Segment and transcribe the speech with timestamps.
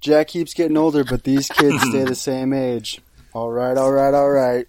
[0.00, 3.00] Jack keeps getting older, but these kids stay the same age.
[3.32, 4.64] All right, all right, all right.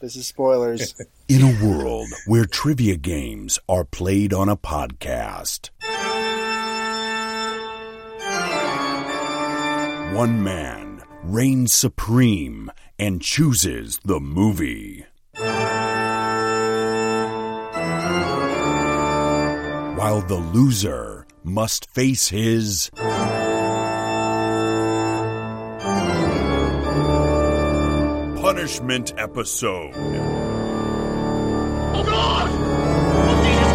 [0.00, 0.94] This is spoilers.
[1.28, 5.70] In a world where trivia games are played on a podcast,
[10.14, 15.06] one man reigns supreme and chooses the movie.
[19.96, 22.90] While the loser must face his
[28.64, 29.92] punishment episode.
[31.94, 32.48] Oh God!
[32.50, 33.72] Oh Jesus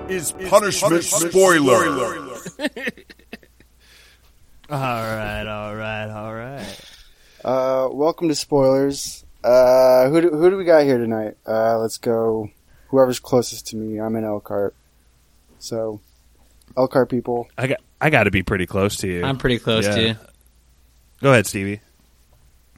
[0.10, 1.76] This is punishment, spoiler.
[4.68, 6.80] All right, all right, all right.
[7.44, 9.24] Uh, welcome to spoilers.
[9.44, 11.36] Uh, who do, who do we got here tonight?
[11.46, 12.50] Uh, let's go.
[12.88, 14.00] Whoever's closest to me.
[14.00, 14.74] I'm in Elkhart.
[15.60, 16.00] So,
[16.76, 17.48] Elkhart people.
[17.58, 19.24] I got I got to be pretty close to you.
[19.24, 19.94] I'm pretty close Yeah.
[19.94, 20.16] to you.
[21.20, 21.80] Go ahead, Stevie.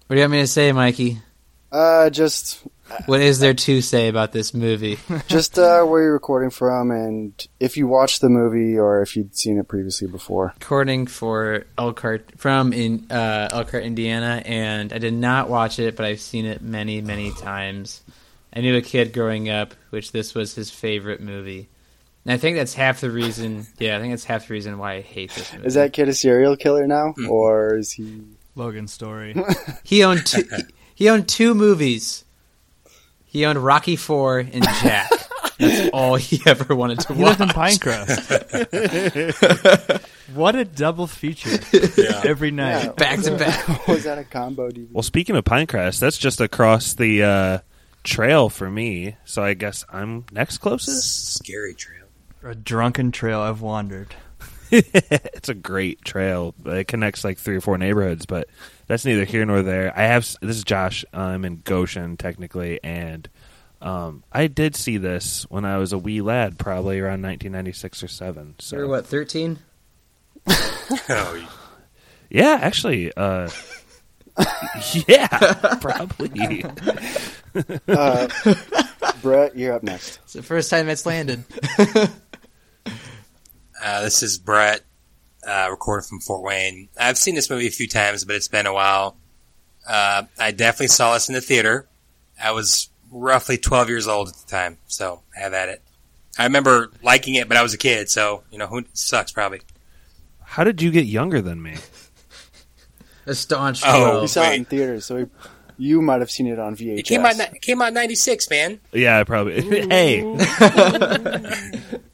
[0.06, 1.18] What do you want me to say, Mikey?
[1.70, 2.60] Uh, just
[3.06, 4.98] What is there to say about this movie?
[5.28, 9.34] just uh, where you're recording from, and if you watched the movie or if you'd
[9.36, 10.52] seen it previously before.
[10.60, 16.04] Recording for Elkhart from in uh, Elkhart, Indiana, and I did not watch it, but
[16.04, 18.02] I've seen it many, many times.
[18.54, 21.68] I knew a kid growing up, which this was his favorite movie.
[22.24, 23.66] And I think that's half the reason.
[23.78, 25.66] Yeah, I think that's half the reason why I hate this movie.
[25.66, 28.22] Is that kid a serial killer now, or is he?
[28.54, 29.34] Logan story.
[29.82, 30.44] he owned two?
[30.56, 30.62] he,
[30.94, 32.24] he owned two movies.
[33.24, 35.10] He owned Rocky Four and Jack.
[35.58, 37.38] That's all he ever wanted to He watch.
[37.38, 40.02] lived in Pinecrest.
[40.34, 41.58] what a double feature
[42.26, 42.84] every night.
[42.84, 42.92] Yeah.
[42.92, 43.86] Back to back.
[43.88, 44.90] was that a combo DVD?
[44.92, 47.58] Well, speaking of Pinecrest, that's just across the uh,
[48.02, 49.16] trail for me.
[49.24, 51.34] So I guess I'm next closest.
[51.34, 52.01] Scary trail.
[52.44, 54.14] A drunken trail I've wandered.
[54.70, 56.54] it's a great trail.
[56.64, 58.48] It connects like three or four neighborhoods, but
[58.86, 59.92] that's neither here nor there.
[59.96, 61.04] I have this is Josh.
[61.12, 63.28] I'm in Goshen technically, and
[63.80, 68.08] um, I did see this when I was a wee lad, probably around 1996 or
[68.08, 68.54] seven.
[68.58, 69.58] So You're what, 13?
[71.08, 71.48] Oh,
[72.28, 73.48] Yeah, actually, uh,
[75.08, 76.64] yeah, probably.
[77.88, 78.28] Uh,
[79.22, 80.18] Brett, you're up next.
[80.24, 81.44] It's the first time it's landed.
[83.82, 84.80] Uh, this is Brett,
[85.46, 86.88] uh, recording from Fort Wayne.
[86.98, 89.16] I've seen this movie a few times, but it's been a while.
[89.86, 91.88] Uh, I definitely saw this in the theater.
[92.42, 95.82] I was roughly 12 years old at the time, so have at it.
[96.38, 99.60] I remember liking it, but I was a kid, so you know who sucks probably.
[100.42, 101.76] How did you get younger than me?
[103.26, 103.96] A staunch Oh.
[103.96, 104.30] You 12.
[104.30, 105.26] saw it in theaters, so he,
[105.78, 106.98] you might have seen it on VHS.
[106.98, 107.38] It came out.
[107.38, 108.80] It came out '96, man.
[108.92, 109.60] Yeah, probably.
[109.88, 110.22] hey,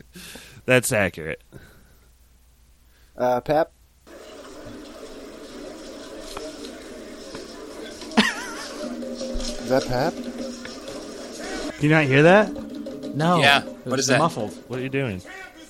[0.68, 1.42] that's accurate.
[3.16, 3.72] Uh, Pap.
[9.60, 10.14] Is that Pap?
[11.74, 12.52] Can you not hear that?
[13.14, 13.40] No.
[13.40, 14.18] Yeah, it what that?
[14.18, 14.52] Muffled.
[14.68, 15.20] What are you doing?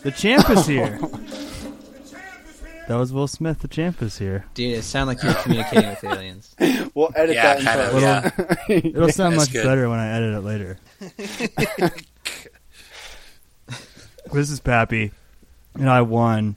[0.02, 0.98] The champ is here.
[2.88, 3.60] that was Will Smith.
[3.60, 4.44] The champ is here.
[4.54, 6.54] Dude, it sounded like you were communicating with aliens.
[6.94, 7.64] We'll edit Yeah, that.
[7.64, 8.02] kind in of.
[8.02, 8.76] Yeah.
[8.76, 9.64] It'll sound That's much good.
[9.64, 10.78] better when I edit it later.
[14.32, 15.12] this is Pappy,
[15.74, 16.56] and I won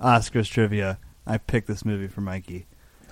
[0.00, 0.98] Oscars trivia.
[1.26, 2.66] I picked this movie for Mikey.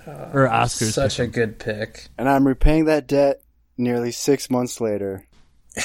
[0.07, 0.93] or Oscars.
[0.93, 2.09] Such a good pick.
[2.19, 3.43] And I'm repaying that debt
[3.77, 5.25] nearly six months later.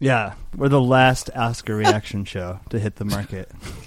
[0.00, 3.48] Yeah, we're the last Oscar reaction show to hit the market.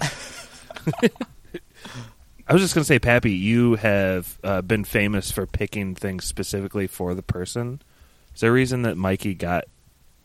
[2.48, 6.86] I was just gonna say, Pappy, you have uh, been famous for picking things specifically
[6.86, 7.82] for the person.
[8.34, 9.64] Is there a reason that Mikey got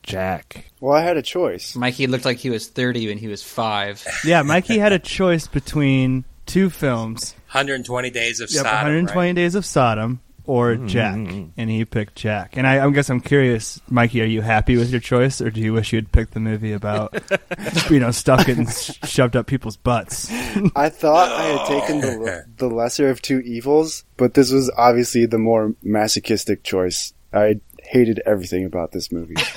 [0.03, 0.65] Jack?
[0.79, 1.75] Well, I had a choice.
[1.75, 4.03] Mikey looked like he was 30 when he was five.
[4.25, 8.71] Yeah, Mikey had a choice between two films 120 Days of Yep, Sodom.
[8.71, 9.35] 120 right?
[9.35, 10.87] Days of Sodom or mm-hmm.
[10.87, 11.15] Jack,
[11.57, 12.57] and he picked Jack.
[12.57, 15.61] And I, I guess I'm curious, Mikey, are you happy with your choice, or do
[15.61, 17.13] you wish you had picked the movie about,
[17.89, 20.31] you know, stuff getting sh- shoved up people's butts?
[20.75, 22.51] I thought I had taken the oh.
[22.57, 27.13] the lesser of two evils, but this was obviously the more masochistic choice.
[27.33, 29.35] I hated everything about this movie.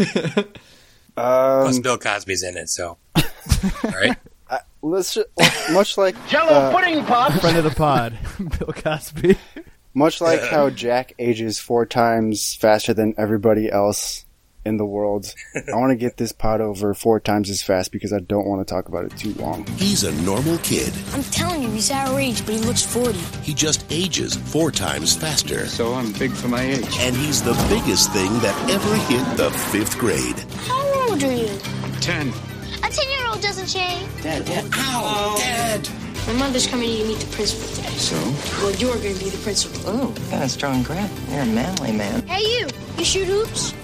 [1.15, 2.99] Plus, um, Bill Cosby's in it, so
[3.85, 4.17] right.
[4.83, 5.25] let's ju-
[5.71, 7.39] much like Jello uh, pudding pops.
[7.41, 8.19] Friend of the pod,
[8.59, 9.39] Bill Cosby.
[9.95, 14.24] much like how Jack ages four times faster than everybody else
[14.65, 15.35] in the world.
[15.55, 18.67] I want to get this pot over four times as fast because I don't want
[18.67, 19.67] to talk about it too long.
[19.77, 20.93] He's a normal kid.
[21.13, 23.19] I'm telling you, he's our age, but he looks 40.
[23.43, 25.67] He just ages four times faster.
[25.67, 26.97] So I'm big for my age.
[26.99, 30.39] And he's the biggest thing that ever hit the fifth grade.
[30.67, 31.59] How old are you?
[32.01, 32.29] 10.
[32.83, 34.23] A 10 year old doesn't shave.
[34.23, 34.65] Dad, Dad.
[34.73, 35.37] Ow!
[35.39, 35.89] Dad!
[36.27, 37.97] My mother's coming to meet the principal today.
[37.99, 38.17] So?
[38.63, 39.91] Well, you're going to be the principal.
[39.91, 41.11] Ooh, got a strong grip.
[41.29, 42.27] You're a manly man.
[42.27, 42.69] Hey, you.
[42.97, 43.75] You shoot hoops?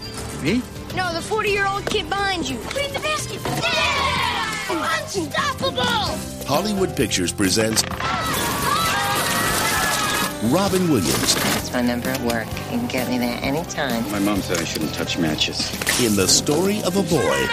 [0.43, 0.63] Me?
[0.97, 2.57] No, the 40 year old kid behind you.
[2.59, 3.41] Put in the basket.
[3.45, 5.01] Yeah!
[5.03, 5.83] Unstoppable!
[6.47, 7.83] Hollywood Pictures presents
[10.45, 12.47] Robin Williams That's my number at work.
[12.73, 14.11] You can get me there anytime.
[14.11, 15.71] My mom said I shouldn't touch matches.
[16.03, 17.47] in the story of a boy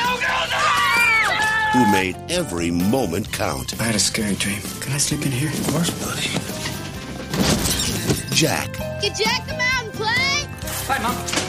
[1.73, 3.79] who made every moment count.
[3.81, 4.61] I had a scary dream.
[4.79, 5.49] Can I sleep in here?
[5.49, 6.29] Of course, buddy.
[8.33, 10.47] Jack, Get Jack come out and play?
[10.87, 11.46] Bye, Mom.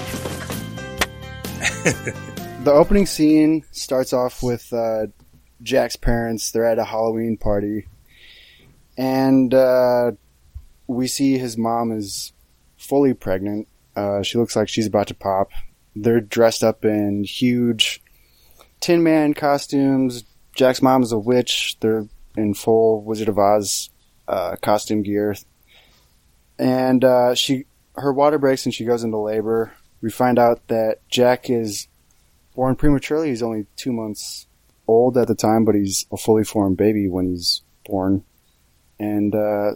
[2.69, 5.07] The opening scene starts off with uh,
[5.63, 6.51] Jack's parents.
[6.51, 7.87] They're at a Halloween party,
[8.97, 10.13] and uh,
[10.89, 12.33] we see his mom is
[12.77, 13.69] fully pregnant.
[13.95, 15.53] Uh, she looks like she's about to pop.
[15.95, 18.03] They're dressed up in huge
[18.81, 20.25] Tin Man costumes.
[20.55, 21.77] Jack's mom is a witch.
[21.81, 22.07] They're
[22.37, 23.89] in full Wizard of Oz
[24.27, 25.37] uh, costume gear,
[26.59, 29.73] and uh, she her water breaks and she goes into labor.
[30.01, 31.89] We find out that Jack is
[32.55, 33.29] born prematurely.
[33.29, 34.47] He's only two months
[34.87, 38.25] old at the time, but he's a fully formed baby when he's born.
[38.99, 39.73] And uh,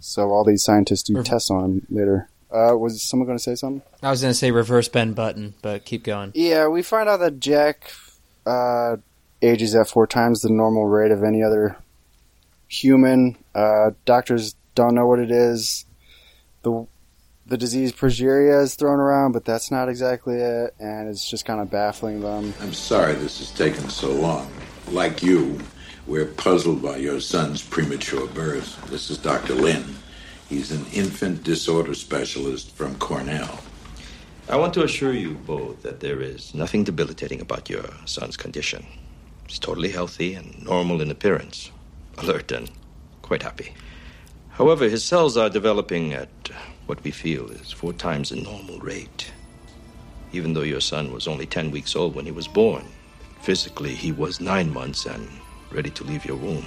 [0.00, 2.28] so all these scientists do tests on him later.
[2.52, 3.82] Uh, was someone going to say something?
[4.02, 6.32] I was going to say reverse Ben Button, but keep going.
[6.34, 7.92] Yeah, we find out that Jack
[8.44, 8.96] uh,
[9.40, 11.76] ages at four times the normal rate of any other
[12.66, 13.36] human.
[13.54, 15.84] Uh, doctors don't know what it is.
[16.62, 16.86] The
[17.50, 21.60] the disease progeria is thrown around, but that's not exactly it, and it's just kind
[21.60, 22.54] of baffling them.
[22.60, 24.48] I'm sorry this has taken so long.
[24.92, 25.58] Like you,
[26.06, 28.80] we're puzzled by your son's premature birth.
[28.88, 29.54] This is Dr.
[29.54, 29.84] Lynn.
[30.48, 33.58] He's an infant disorder specialist from Cornell.
[34.48, 38.86] I want to assure you both that there is nothing debilitating about your son's condition.
[39.48, 41.72] He's totally healthy and normal in appearance,
[42.16, 42.70] alert and
[43.22, 43.74] quite happy.
[44.50, 46.28] However, his cells are developing at
[46.90, 49.30] what we feel is four times the normal rate.
[50.32, 52.84] Even though your son was only 10 weeks old when he was born,
[53.42, 55.28] physically he was nine months and
[55.70, 56.64] ready to leave your womb.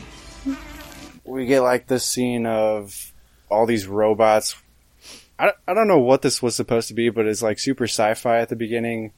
[1.25, 3.11] we get like this scene of
[3.49, 4.55] all these robots.
[5.37, 8.39] I, I don't know what this was supposed to be, but it's like super sci-fi
[8.39, 9.11] at the beginning.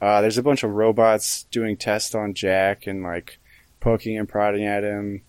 [0.00, 3.38] Uh, there's a bunch of robots doing tests on Jack and like
[3.78, 5.22] poking and prodding at him.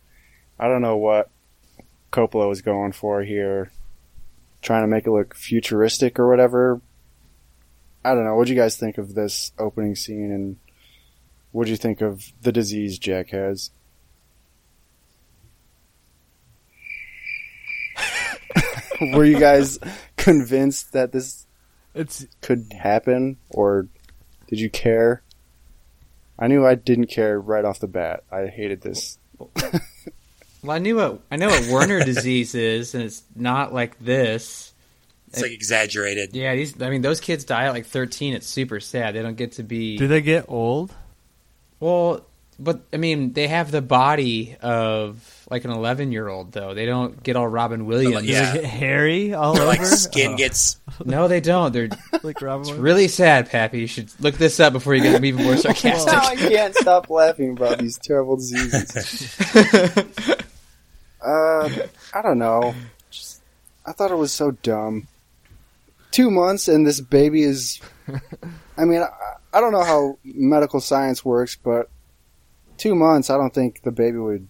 [0.57, 1.29] I don't know what
[2.11, 3.71] Coppola was going for here,
[4.61, 6.81] trying to make it look futuristic or whatever.
[8.03, 8.35] I don't know.
[8.35, 10.57] What do you guys think of this opening scene, and
[11.51, 13.71] what do you think of the disease Jack has?
[19.13, 19.79] Were you guys
[20.17, 21.45] convinced that this
[21.93, 23.87] It's could happen, or
[24.47, 25.23] did you care?
[26.37, 28.23] I knew I didn't care right off the bat.
[28.31, 29.19] I hated this.
[30.63, 34.73] Well, I knew what I know what Werner disease is, and it's not like this.
[35.29, 36.35] It's like exaggerated.
[36.35, 36.81] Yeah, these.
[36.81, 38.33] I mean, those kids die at like thirteen.
[38.33, 39.15] It's super sad.
[39.15, 39.97] They don't get to be.
[39.97, 40.93] do they get old?
[41.79, 42.25] Well,
[42.57, 46.73] but I mean, they have the body of like an eleven-year-old, though.
[46.73, 48.15] They don't get all Robin Williams.
[48.15, 48.51] like, yeah.
[48.53, 49.65] They get hairy all over.
[49.65, 51.71] like skin Oh, gets No, they don't.
[51.71, 51.89] They're
[52.23, 52.61] like Robin.
[52.61, 52.77] it's Williams?
[52.83, 53.79] really sad, Pappy.
[53.81, 56.13] You should look this up before you get even more sarcastic.
[56.13, 59.37] I can't stop laughing about these terrible diseases.
[61.21, 61.69] Uh,
[62.13, 62.73] I don't know.
[63.09, 63.41] Just,
[63.85, 65.07] I thought it was so dumb.
[66.11, 67.79] Two months and this baby is.
[68.77, 69.09] I mean, I,
[69.53, 71.89] I don't know how medical science works, but
[72.77, 74.47] two months, I don't think the baby would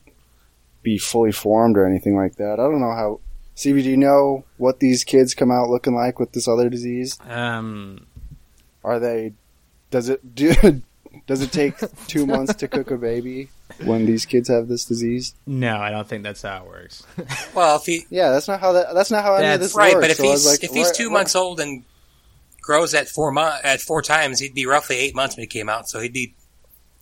[0.84, 2.54] be fully formed or anything like that.
[2.54, 3.20] I don't know how.
[3.56, 7.20] CB, do you know what these kids come out looking like with this other disease?
[7.28, 8.06] Um,
[8.86, 9.34] Are they?
[9.92, 10.54] Does it do?
[11.28, 11.76] Does it take
[12.08, 13.50] two months to cook a baby
[13.86, 15.34] when these kids have this disease?
[15.46, 17.04] no, I don't think that's how it works.
[17.56, 18.94] well if he Yeah, that's not how that.
[18.94, 20.04] That's not how any of That's this right, works.
[20.06, 21.84] but if So he's like, if he's two why- months old and
[22.62, 25.70] grows at four mo- at four times, he'd be roughly eight months when he came
[25.70, 25.90] out.
[25.90, 26.36] So he'd be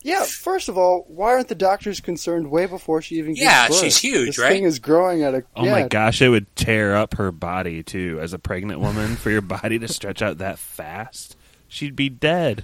[0.03, 0.23] yeah.
[0.23, 3.35] First of all, why aren't the doctors concerned way before she even?
[3.35, 3.83] Yeah, gives birth?
[3.85, 4.51] she's huge, this right?
[4.53, 5.43] Thing is growing at a.
[5.55, 8.19] Oh yeah, my gosh, it would tear up her body too.
[8.21, 11.35] As a pregnant woman, for your body to stretch out that fast,
[11.67, 12.63] she'd be dead.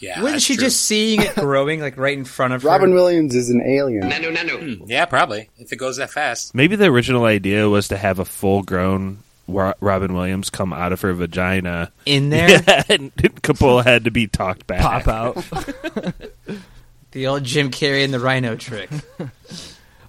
[0.00, 0.16] Yeah.
[0.20, 0.64] Wasn't that's she true.
[0.64, 2.68] just seeing it growing like right in front of her?
[2.68, 4.08] Robin Williams is an alien.
[4.08, 4.56] Nano no.
[4.58, 4.84] Hmm.
[4.90, 6.54] Yeah, probably if it goes that fast.
[6.54, 11.12] Maybe the original idea was to have a full-grown Robin Williams come out of her
[11.12, 11.92] vagina.
[12.06, 12.48] in there.
[12.66, 14.80] Yeah, and Coppola had to be talked back.
[14.80, 16.14] Pop out.
[17.12, 18.88] The old Jim Carrey and the Rhino trick.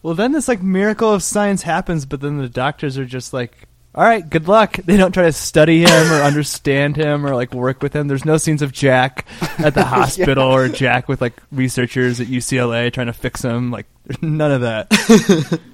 [0.03, 3.67] well, then this like miracle of science happens, but then the doctors are just like
[3.93, 4.77] all right, good luck.
[4.77, 8.07] They don't try to study him or understand him or like work with him.
[8.07, 9.25] There's no scenes of Jack
[9.60, 13.71] at the hospital or Jack with like researchers at UCLA trying to fix him.
[13.71, 15.60] Like there's none of that.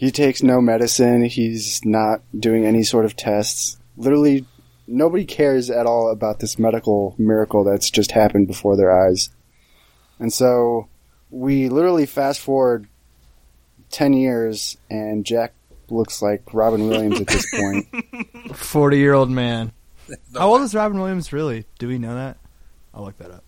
[0.00, 1.24] He takes no medicine.
[1.24, 3.76] He's not doing any sort of tests.
[3.98, 4.46] Literally,
[4.86, 9.28] nobody cares at all about this medical miracle that's just happened before their eyes.
[10.18, 10.88] And so,
[11.28, 12.88] we literally fast forward
[13.90, 15.52] 10 years, and Jack
[15.90, 17.86] looks like Robin Williams at this point.
[18.56, 19.72] Forty year old man.
[20.34, 21.64] How old is Robin Williams really?
[21.78, 22.36] Do we know that?
[22.94, 23.44] I'll look that up.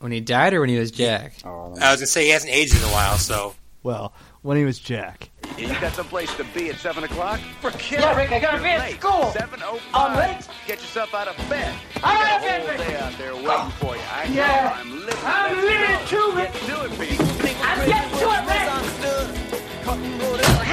[0.00, 1.34] When he died or when he was Jack?
[1.44, 4.12] Oh, I was gonna say he hasn't aged in a while, so Well,
[4.42, 5.28] when he was Jack.
[5.58, 7.38] You got someplace to be at 7 o'clock?
[7.60, 8.16] Forget Yeah.
[8.16, 9.00] Rick, I gotta be at Late.
[9.00, 9.30] school.
[9.32, 9.80] 7.05.
[9.92, 10.48] I'm late.
[10.66, 11.74] Get yourself out of bed.
[11.96, 12.78] I'm got out of a bed, whole Rick.
[12.88, 14.02] day out there waiting oh, for you.
[14.10, 14.34] I know.
[14.34, 14.76] Yeah.
[14.80, 15.14] I'm living.
[15.24, 15.92] I'm living go.
[15.92, 16.52] it too, Rick.
[16.52, 17.26] Get to it, people.
[17.62, 20.19] I'm getting to it, Rick.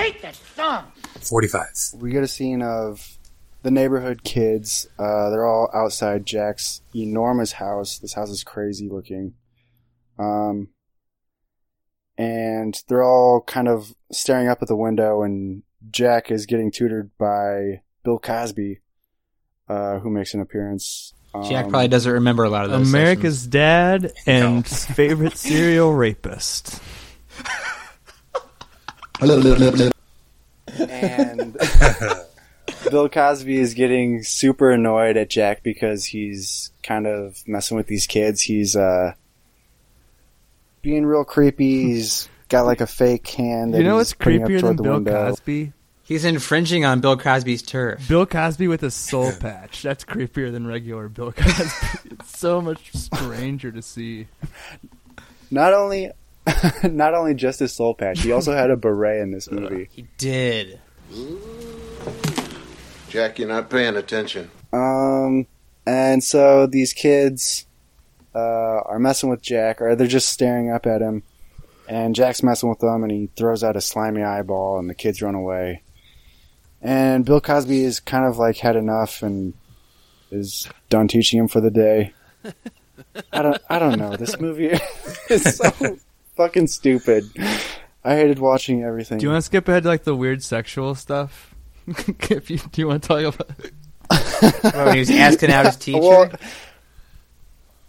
[0.08, 0.86] I hate that song.
[1.20, 1.68] forty-five.
[1.96, 3.18] we get a scene of
[3.64, 4.88] the neighborhood kids.
[4.98, 8.00] Uh, they're all outside Jack's enormous house.
[8.00, 9.34] This house is crazy looking.
[10.18, 10.70] Um,
[12.18, 17.12] and they're all kind of staring up at the window, and Jack is getting tutored
[17.18, 18.80] by Bill Cosby,
[19.68, 21.14] uh, who makes an appearance.
[21.50, 22.88] Jack Um, probably doesn't remember a lot of those.
[22.90, 26.82] America's dad and favorite serial rapist.
[30.80, 31.58] and
[32.90, 38.08] Bill Cosby is getting super annoyed at Jack because he's kind of messing with these
[38.08, 38.42] kids.
[38.42, 39.14] He's uh
[40.82, 41.84] being real creepy.
[41.84, 43.74] He's got like a fake hand.
[43.76, 45.30] You know he's what's creepier than Bill window.
[45.30, 45.74] Cosby?
[46.04, 48.08] He's infringing on Bill Cosby's turf.
[48.08, 49.82] Bill Cosby with a soul patch.
[49.82, 52.12] That's creepier than regular Bill Cosby.
[52.12, 54.28] it's so much stranger to see.
[55.52, 56.12] Not only,
[56.84, 58.22] not only just his soul patch.
[58.22, 59.90] He also had a beret in this movie.
[59.92, 60.80] He did.
[63.10, 64.50] Jack, you're not paying attention.
[64.74, 65.48] Um,
[65.86, 67.66] and so these kids
[68.36, 71.24] uh, are messing with Jack, or they're just staring up at him.
[71.88, 75.22] And Jack's messing with them, and he throws out a slimy eyeball, and the kids
[75.22, 75.84] run away.
[76.82, 79.54] And Bill Cosby is kind of like had enough and
[80.30, 82.14] is done teaching him for the day.
[83.32, 84.16] I don't, I don't know.
[84.16, 84.78] This movie
[85.30, 85.98] is so
[86.38, 87.30] fucking stupid.
[88.04, 89.18] I hated watching everything.
[89.18, 91.54] Do you want to skip ahead to like the weird sexual stuff?
[91.88, 93.52] if you do you want to talk about
[94.12, 96.00] oh, when he was asking out his teacher?
[96.00, 96.32] Well,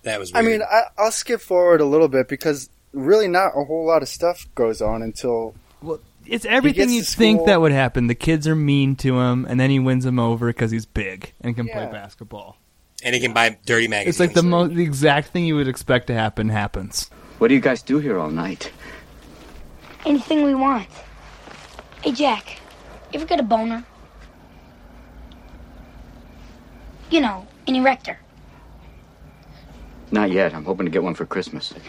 [0.03, 0.33] That was.
[0.35, 4.03] I mean, I, I'll skip forward a little bit because really not a whole lot
[4.03, 8.07] of stuff goes on until Well, it's everything you'd think that would happen.
[8.07, 11.33] The kids are mean to him, and then he wins them over because he's big
[11.41, 12.57] and can play basketball.
[13.05, 14.17] and he can buy dirty magazines.
[14.17, 17.11] It's like the mo- the exact thing you would expect to happen happens.
[17.39, 18.73] What do you guys do here all night?
[20.05, 20.89] Anything we want.
[22.03, 22.59] Hey, Jack,
[23.13, 23.85] you ever get a boner?
[27.11, 28.19] You know, an erector.
[30.11, 30.55] Not yet.
[30.55, 31.73] I'm hoping to get one for Christmas.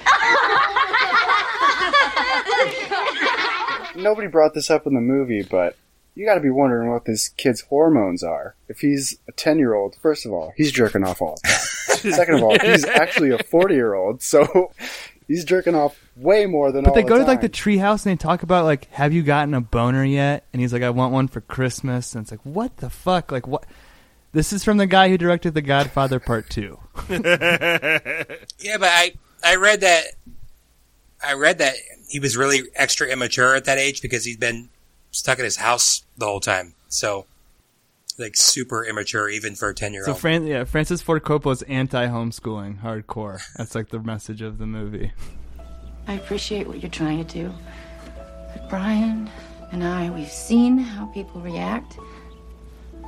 [3.95, 5.75] nobody brought this up in the movie, but
[6.15, 8.55] you got to be wondering what this kid's hormones are.
[8.67, 11.59] If he's a ten-year-old, first of all, he's jerking off all the time.
[12.13, 14.71] Second of all, he's actually a forty-year-old, so
[15.29, 16.83] he's jerking off way more than.
[16.83, 17.73] But all they the go to like the time.
[17.73, 20.43] treehouse and they talk about like, have you gotten a boner yet?
[20.51, 22.13] And he's like, I want one for Christmas.
[22.13, 23.31] And it's like, what the fuck?
[23.31, 23.65] Like what?
[24.33, 26.79] This is from the guy who directed The Godfather Part Two.
[27.09, 30.03] Yeah, but I I read that
[31.25, 31.75] I read that
[32.09, 34.69] he was really extra immature at that age because he'd been
[35.11, 36.73] stuck in his house the whole time.
[36.89, 37.25] So
[38.19, 40.19] like super immature even for a ten year So old.
[40.19, 43.41] Fran- yeah, Francis Ford Coppola's anti-homeschooling, hardcore.
[43.57, 45.11] That's like the message of the movie.
[46.07, 47.53] I appreciate what you're trying to do.
[48.53, 49.29] But Brian
[49.71, 51.97] and I, we've seen how people react.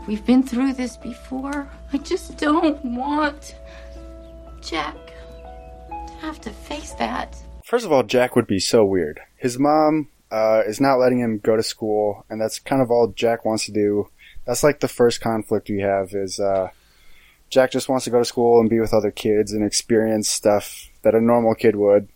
[0.07, 1.69] We've been through this before.
[1.93, 3.55] I just don't want
[4.61, 4.95] Jack
[5.87, 7.35] to have to face that.
[7.65, 9.19] First of all, Jack would be so weird.
[9.37, 13.07] His mom uh, is not letting him go to school, and that's kind of all
[13.07, 14.09] Jack wants to do.
[14.45, 16.69] That's like the first conflict we have is uh,
[17.49, 20.89] Jack just wants to go to school and be with other kids and experience stuff
[21.03, 22.07] that a normal kid would.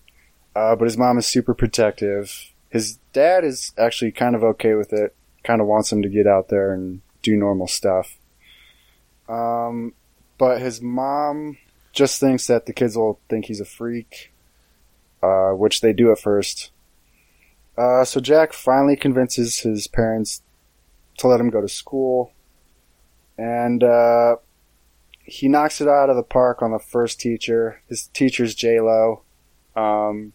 [0.56, 2.52] Uh, but his mom is super protective.
[2.70, 5.16] His dad is actually kind of okay with it.
[5.44, 8.18] Kind of wants him to get out there and do normal stuff.
[9.30, 9.94] Um,
[10.38, 11.58] but his mom
[11.94, 14.32] just thinks that the kids will think he's a freak
[15.26, 16.72] uh, which they do at first.
[17.78, 20.42] Uh, so Jack finally convinces his parents
[21.18, 22.32] to let him go to school,
[23.38, 24.36] and uh,
[25.24, 27.82] he knocks it out of the park on the first teacher.
[27.88, 29.24] His teacher's J Lo.
[29.76, 30.34] Um,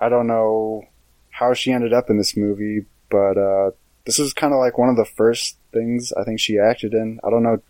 [0.00, 0.84] I don't know
[1.30, 3.70] how she ended up in this movie, but uh,
[4.04, 7.20] this is kind of like one of the first things I think she acted in.
[7.24, 7.62] I don't know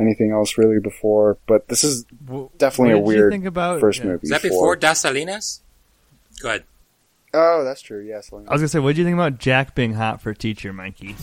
[0.00, 2.04] anything else really before, but this is
[2.58, 4.06] definitely a what did you weird think about- first yeah.
[4.06, 4.24] movie.
[4.24, 5.60] Is that before Das Salinas?
[6.40, 6.64] Go ahead.
[7.40, 8.04] Oh, that's true.
[8.04, 8.32] Yes.
[8.32, 11.14] I was gonna say, what did you think about Jack being hot for teacher, Mikey?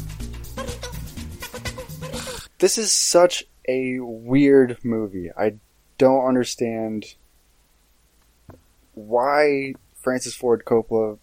[2.60, 5.30] this is such a weird movie.
[5.38, 5.56] I
[5.98, 7.16] don't understand
[8.94, 11.20] why Francis Ford Coppola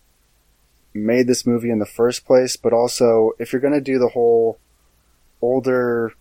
[0.92, 4.11] made this movie in the first place, but also if you're going to do the
[4.11, 4.58] whole
[5.40, 6.12] older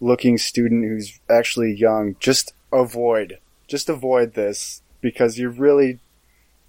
[0.00, 5.98] looking student who's actually young, just avoid just avoid this because you're really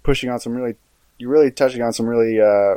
[0.02, 0.76] pushing on some really
[1.18, 2.76] you're really touching on some really uh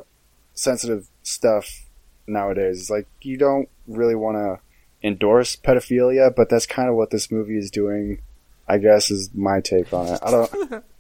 [0.54, 1.86] sensitive stuff
[2.28, 2.82] nowadays.
[2.82, 4.60] It's like you don't really want to
[5.08, 8.22] endorse pedophilia, but that's kind of what this movie is doing.
[8.68, 10.20] I guess is my take on it.
[10.22, 10.84] I don't.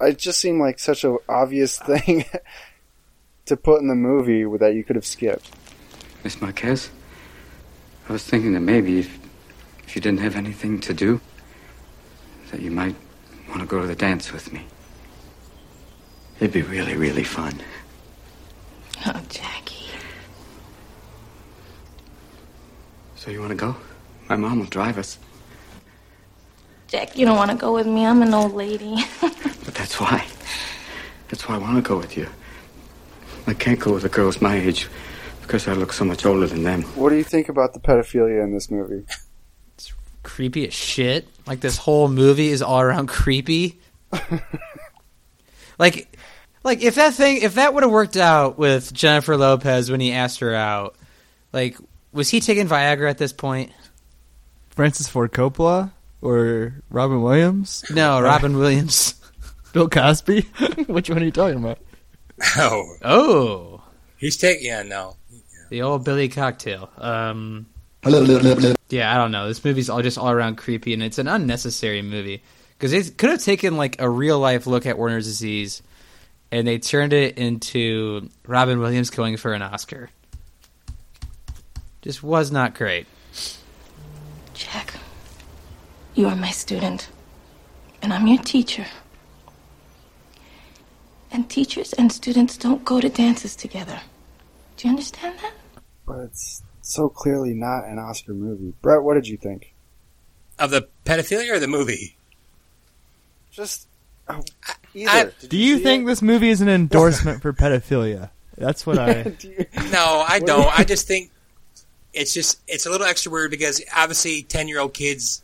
[0.00, 2.24] It just seemed like such an obvious thing
[3.46, 5.50] to put in the movie that you could have skipped.
[6.22, 6.90] Miss Marquez,
[8.08, 9.18] I was thinking that maybe if,
[9.88, 11.20] if you didn't have anything to do,
[12.52, 12.94] that you might
[13.48, 14.66] want to go to the dance with me.
[16.40, 17.60] It'd be really, really fun.
[19.06, 19.90] Oh, Jackie.
[23.16, 23.76] So you want to go?
[24.28, 25.18] My mom will drive us.
[26.86, 28.06] Jack, you don't want to go with me.
[28.06, 28.96] I'm an old lady.
[29.64, 30.24] But that's why.
[31.28, 32.26] That's why I want to go with you.
[33.46, 34.88] I can't go with the girls my age
[35.42, 36.82] because I look so much older than them.
[36.94, 39.04] What do you think about the pedophilia in this movie?
[39.74, 39.92] It's
[40.22, 41.28] creepy as shit.
[41.46, 43.78] Like this whole movie is all around creepy.
[45.78, 46.17] like,
[46.64, 50.12] like if that thing, if that would have worked out with Jennifer Lopez when he
[50.12, 50.96] asked her out,
[51.52, 51.76] like,
[52.12, 53.72] was he taking Viagra at this point?
[54.70, 55.90] Francis Ford Coppola
[56.22, 57.84] or Robin Williams?
[57.90, 59.14] No, Robin Williams.
[59.72, 60.42] Bill Cosby?
[60.86, 61.78] Which one are you talking about?
[62.56, 63.82] Oh, Oh,
[64.16, 64.66] he's taking.
[64.66, 65.16] Yeah, no.
[65.70, 66.90] the old Billy cocktail.
[66.96, 67.66] Um,
[68.04, 69.48] yeah, I don't know.
[69.48, 72.42] This movie's all just all around creepy, and it's an unnecessary movie
[72.78, 75.82] because it could have taken like a real life look at Werner's disease,
[76.50, 80.10] and they turned it into Robin Williams going for an Oscar.
[82.02, 83.06] Just was not great.
[84.54, 84.94] Jack,
[86.14, 87.08] you are my student,
[88.02, 88.86] and I'm your teacher.
[91.30, 94.00] And teachers and students don't go to dances together.
[94.76, 95.52] Do you understand that?
[96.06, 98.72] But it's so clearly not an Oscar movie.
[98.80, 99.74] Brett, what did you think?
[100.58, 102.16] Of the pedophilia or the movie?
[103.50, 103.87] Just
[104.28, 104.42] oh,
[104.94, 105.32] either.
[105.40, 106.06] Did Do you see think it?
[106.06, 108.30] this movie is an endorsement for pedophilia?
[108.56, 109.34] That's what I.
[109.40, 110.78] You- No, I do don't.
[110.78, 111.30] I just think
[112.12, 115.42] it's just it's a little extra weird because obviously ten year old kids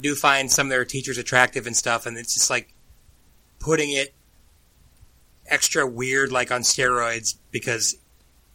[0.00, 2.72] do find some of their teachers attractive and stuff, and it's just like
[3.60, 4.12] putting it
[5.46, 7.36] extra weird, like on steroids.
[7.50, 7.96] Because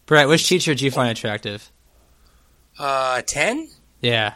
[0.06, 1.72] Brett, which teacher do you find attractive?
[2.80, 3.68] uh, ten,
[4.02, 4.36] Yeah.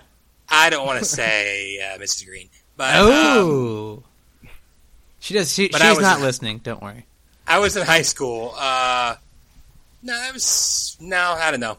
[0.49, 2.25] I don't want to say uh, Mrs.
[2.25, 4.03] Green, but um, Oh.
[5.21, 5.53] She does.
[5.53, 6.57] She, but I she's was- not listening.
[6.57, 7.05] Don't worry.
[7.47, 8.53] I was in high school.
[8.57, 9.15] Uh,
[10.03, 11.77] no, that was no, I don't know.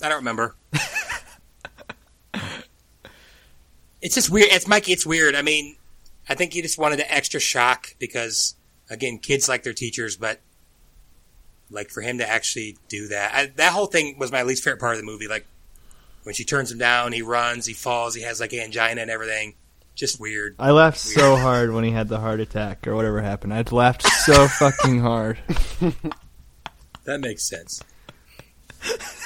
[0.00, 0.54] I don't remember.
[4.00, 4.48] it's just weird.
[4.50, 4.92] It's Mikey.
[4.92, 5.34] It's weird.
[5.34, 5.76] I mean,
[6.28, 8.54] I think he just wanted the extra shock because,
[8.90, 10.40] again, kids like their teachers, but
[11.70, 14.80] like for him to actually do that, I, that whole thing was my least favorite
[14.80, 15.28] part of the movie.
[15.28, 15.46] Like
[16.24, 19.54] when she turns him down, he runs, he falls, he has like angina and everything.
[19.94, 20.56] Just weird.
[20.58, 23.52] I laughed so hard when he had the heart attack or whatever happened.
[23.52, 25.38] I laughed so fucking hard.
[27.04, 27.82] That makes sense.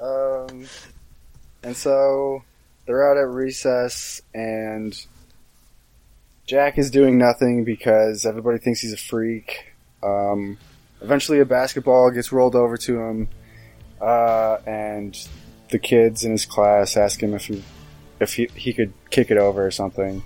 [0.00, 0.66] Um,
[1.64, 2.44] and so
[2.86, 4.96] they're out at recess, and
[6.46, 9.72] Jack is doing nothing because everybody thinks he's a freak.
[10.02, 10.56] Um,
[11.00, 13.28] eventually, a basketball gets rolled over to him,
[14.00, 15.18] uh, and
[15.70, 17.64] the kids in his class ask him if he
[18.20, 20.22] if he, he could kick it over or something.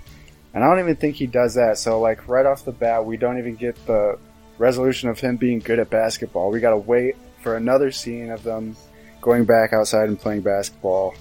[0.53, 1.77] And I don't even think he does that.
[1.77, 4.19] So, like, right off the bat, we don't even get the
[4.57, 6.51] resolution of him being good at basketball.
[6.51, 8.75] We gotta wait for another scene of them
[9.21, 11.15] going back outside and playing basketball.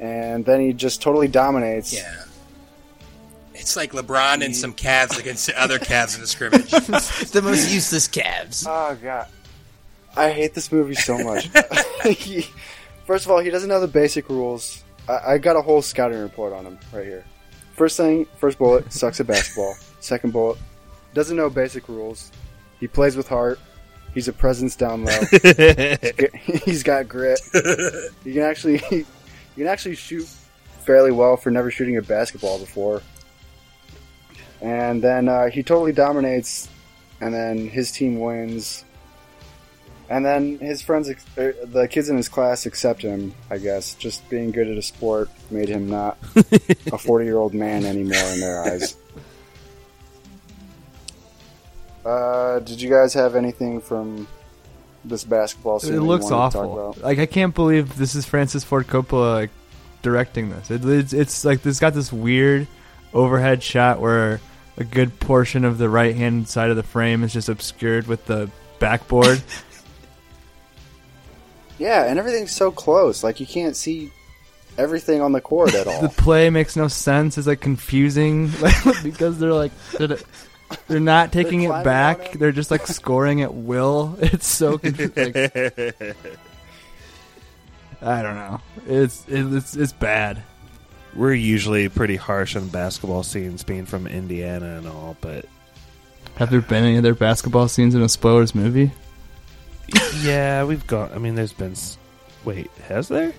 [0.00, 1.92] And then he just totally dominates.
[1.94, 2.24] Yeah.
[3.54, 6.70] It's like LeBron and some Cavs against the other Cavs in the scrimmage.
[7.32, 8.64] the most useless Cavs.
[8.68, 9.26] Oh god,
[10.16, 11.50] I hate this movie so much.
[12.04, 12.46] He-
[13.04, 14.84] first of all, he doesn't know the basic rules.
[15.08, 17.24] I, I got a whole scouting report on him right here.
[17.72, 19.74] First thing, first bullet, sucks at basketball.
[20.00, 20.58] Second bullet,
[21.14, 22.30] doesn't know basic rules.
[22.80, 23.58] He plays with heart.
[24.14, 25.20] He's a presence down low.
[26.64, 27.40] He's got grit.
[28.24, 29.04] You can actually, you
[29.56, 30.26] can actually shoot
[30.84, 33.02] fairly well for never shooting a basketball before.
[34.60, 36.68] And then uh, he totally dominates,
[37.20, 38.84] and then his team wins.
[40.10, 43.34] And then his friends, ex- er, the kids in his class, accept him.
[43.50, 48.16] I guess just being good at a sport made him not a forty-year-old man anymore
[48.16, 48.96] in their eyes.
[52.06, 54.26] Uh, did you guys have anything from
[55.04, 55.94] this basketball scene?
[55.94, 56.96] It looks awful.
[57.02, 59.50] Like I can't believe this is Francis Ford Coppola like
[60.00, 60.70] directing this.
[60.70, 62.66] It, it's it's like it's got this weird
[63.12, 64.40] overhead shot where
[64.78, 68.24] a good portion of the right hand side of the frame is just obscured with
[68.26, 69.42] the backboard.
[71.78, 73.22] Yeah, and everything's so close.
[73.22, 74.10] Like you can't see
[74.76, 76.02] everything on the court at all.
[76.02, 77.38] the play makes no sense.
[77.38, 78.50] It's like confusing
[79.02, 80.18] because they're like they're,
[80.88, 82.32] they're not taking it climbing back.
[82.32, 84.16] They're just like scoring at will.
[84.20, 85.32] It's so confusing.
[85.34, 86.16] Like,
[88.00, 88.60] I don't know.
[88.86, 90.42] It's it's it's bad.
[91.14, 95.46] We're usually pretty harsh on basketball scenes, being from Indiana and all, but
[96.36, 98.92] Have there been any other basketball scenes in a spoilers movie?
[100.20, 101.12] Yeah, we've got.
[101.12, 101.72] I mean, there's been.
[101.72, 101.98] s-
[102.44, 103.32] Wait, has there?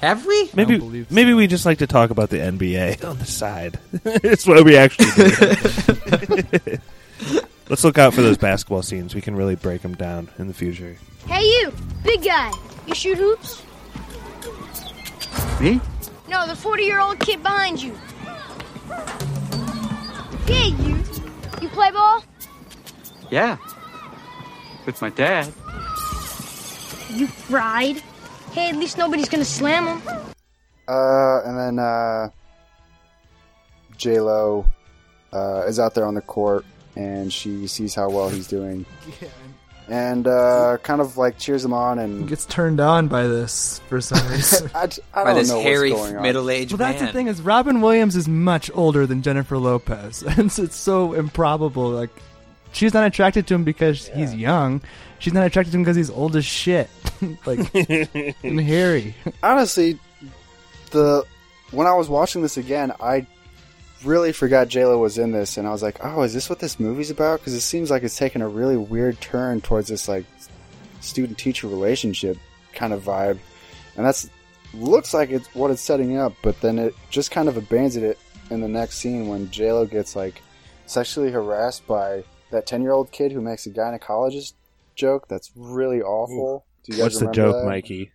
[0.00, 0.48] Have we?
[0.54, 3.78] Maybe believe maybe we just like to talk about the NBA on the side.
[4.04, 6.78] it's what we actually do.
[7.68, 9.14] Let's look out for those basketball scenes.
[9.14, 10.96] We can really break them down in the future.
[11.26, 12.50] Hey, you, big guy.
[12.86, 13.62] You shoot hoops?
[15.60, 15.80] Me?
[16.28, 17.94] No, the 40 year old kid behind you.
[20.46, 20.96] Hey, you.
[21.60, 22.24] You play ball?
[23.30, 23.58] Yeah.
[24.88, 25.44] With my dad.
[27.10, 28.02] You fried?
[28.52, 30.02] Hey, at least nobody's gonna slam him.
[30.88, 32.30] Uh, and then uh,
[33.98, 34.64] J Lo
[35.30, 36.64] uh, is out there on the court,
[36.96, 38.86] and she sees how well he's doing,
[39.88, 44.00] and uh, kind of like cheers him on, and Gets turned on by this for
[44.00, 44.70] some reason.
[44.74, 46.22] I, j- I By don't this know hairy what's going on.
[46.22, 50.46] middle-aged Well, that's the thing is Robin Williams is much older than Jennifer Lopez, and
[50.58, 51.90] it's so improbable.
[51.90, 52.08] Like,
[52.72, 54.82] she's not attracted to him because he's young.
[55.18, 56.88] She's not attracted to him because he's old as shit,
[57.46, 57.74] like
[58.42, 59.14] and hairy.
[59.42, 59.98] Honestly,
[60.90, 61.24] the
[61.70, 63.26] when I was watching this again, I
[64.04, 66.60] really forgot J Lo was in this, and I was like, "Oh, is this what
[66.60, 70.08] this movie's about?" Because it seems like it's taking a really weird turn towards this
[70.08, 70.24] like
[71.00, 72.38] student-teacher relationship
[72.72, 73.38] kind of vibe,
[73.96, 74.30] and that's
[74.74, 76.34] looks like it's what it's setting up.
[76.42, 78.18] But then it just kind of abandons it
[78.50, 80.42] in the next scene when J Lo gets like
[80.86, 84.54] sexually harassed by that ten-year-old kid who makes a gynecologist
[84.94, 85.28] joke.
[85.28, 86.66] That's really awful.
[86.84, 87.66] Do you guys What's the joke, that?
[87.66, 88.12] Mikey?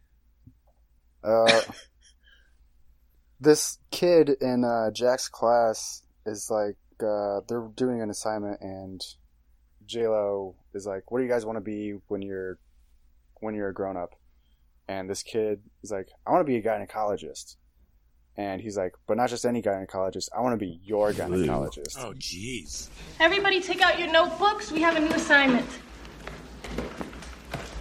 [1.24, 1.62] Uh,
[3.40, 9.02] this kid in uh, Jack's class is like uh, they're doing an assignment, and
[9.86, 12.60] J Lo is like, "What do you guys want to be when you're
[13.42, 14.16] when you're a grown up?"
[14.88, 17.56] And this kid is like, "I want to be a gynecologist."
[18.36, 20.30] And he's like, "But not just any gynecologist.
[20.36, 22.90] I want to be your gynecologist." Oh, jeez.
[23.20, 24.72] Everybody take out your notebooks.
[24.72, 25.68] We have a new assignment.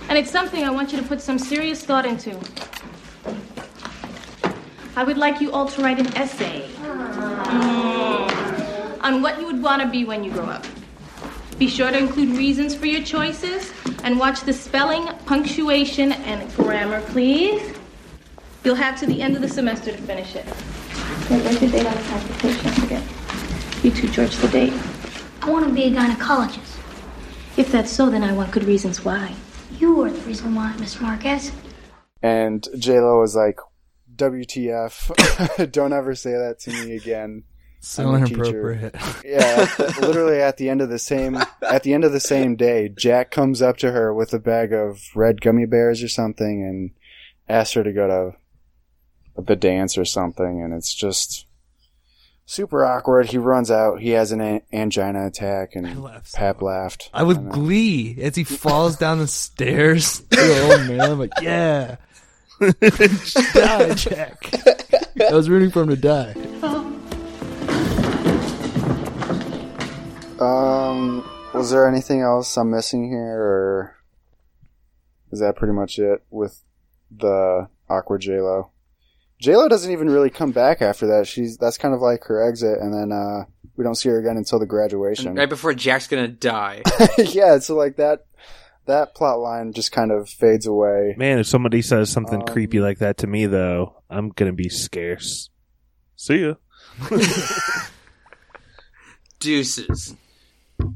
[0.08, 2.38] And it's something I want you to put some serious thought into.
[4.94, 8.22] I would like you all to write an essay mm,
[9.02, 10.66] on what you would want to be when you grow up.
[11.58, 13.72] Be sure to include reasons for your choices
[14.04, 17.74] and watch the spelling, punctuation, and grammar, please.
[18.64, 20.46] You'll have to the end of the semester to finish it.
[20.46, 22.66] Wait, where's your date on this application?
[22.66, 23.84] I forget.
[23.84, 24.72] You too, George, the date.
[25.42, 26.78] I want to be a gynecologist.
[27.56, 29.34] If that's so, then I want good reasons why.
[29.78, 31.50] You are the reason why, Miss Marquez.
[32.22, 33.58] And J Lo is like,
[34.14, 35.72] "WTF?
[35.72, 37.42] Don't ever say that to me again."
[37.80, 38.94] So I'm a teacher." inappropriate.
[39.24, 39.68] Yeah,
[40.00, 43.32] literally at the end of the same at the end of the same day, Jack
[43.32, 46.92] comes up to her with a bag of red gummy bears or something and
[47.48, 48.36] asks her to go to
[49.36, 51.46] the dance or something, and it's just
[52.44, 53.26] super awkward.
[53.26, 54.00] He runs out.
[54.00, 57.10] He has an an- angina attack, and Pap laughed.
[57.12, 60.20] I with glee as he falls down the stairs.
[60.20, 61.96] to the old man, I'm like, yeah,
[63.54, 64.50] die, Jack.
[65.20, 66.34] I was rooting for him to die.
[70.40, 73.96] Um, was there anything else I'm missing here, or
[75.30, 76.62] is that pretty much it with
[77.16, 78.71] the awkward J Lo?
[79.42, 81.26] J Lo doesn't even really come back after that.
[81.26, 83.44] She's that's kind of like her exit, and then uh,
[83.76, 85.34] we don't see her again until the graduation.
[85.34, 86.82] Right before Jack's gonna die.
[87.18, 88.26] yeah, so like that
[88.86, 91.16] that plot line just kind of fades away.
[91.18, 94.68] Man, if somebody says something Um, creepy like that to me, though, I'm gonna be
[94.68, 95.50] scarce.
[96.14, 96.54] See ya.
[99.40, 100.14] Deuces.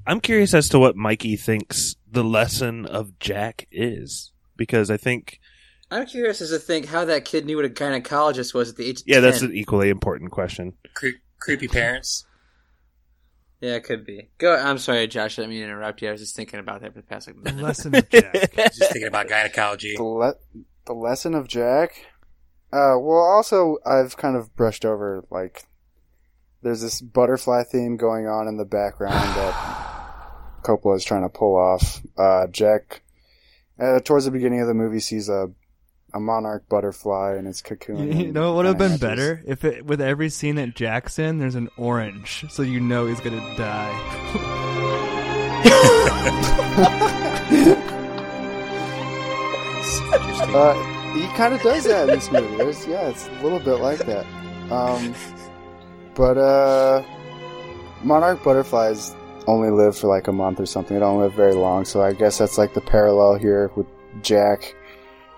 [0.07, 5.41] I'm curious as to what Mikey thinks the lesson of Jack is, because I think,
[5.91, 8.87] I'm curious as to think how that kid knew what a gynecologist was at the
[8.87, 10.75] age of yeah, that's an equally important question.
[10.95, 12.27] Cre- creepy parents.
[13.61, 14.29] Yeah, it could be.
[14.39, 14.55] Go.
[14.55, 15.39] I'm sorry, Josh.
[15.39, 16.09] I didn't mean to interrupt you.
[16.09, 17.63] I was just thinking about that for the past like minute.
[17.63, 18.55] Lesson of Jack.
[18.55, 19.97] Just thinking about gynecology.
[19.97, 20.35] The, le-
[20.87, 22.07] the lesson of Jack.
[22.73, 25.65] Uh, well, also I've kind of brushed over like
[26.63, 29.55] there's this butterfly theme going on in the background that
[30.63, 32.03] Coppola is trying to pull off.
[32.19, 33.03] Uh, Jack,
[33.81, 35.51] uh, towards the beginning of the movie, sees a
[36.17, 38.11] a monarch butterfly in its cocoon.
[38.11, 39.01] You and know what would have been hatches.
[39.01, 43.07] better if it with every scene that Jack's in, there's an orange, so you know
[43.07, 43.93] he's gonna die.
[50.49, 50.75] Uh,
[51.15, 52.57] he kind of does that in this movie.
[52.57, 54.25] There's, yeah, it's a little bit like that.
[54.71, 55.15] Um,
[56.15, 57.03] but uh,
[58.03, 59.15] monarch butterflies
[59.47, 60.95] only live for like a month or something.
[60.95, 63.87] They don't live very long, so I guess that's like the parallel here with
[64.23, 64.75] Jack.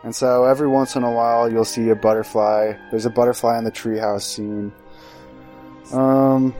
[0.04, 2.74] And so every once in a while, you'll see a butterfly.
[2.90, 4.72] There's a butterfly in the treehouse scene.
[5.92, 6.54] Um,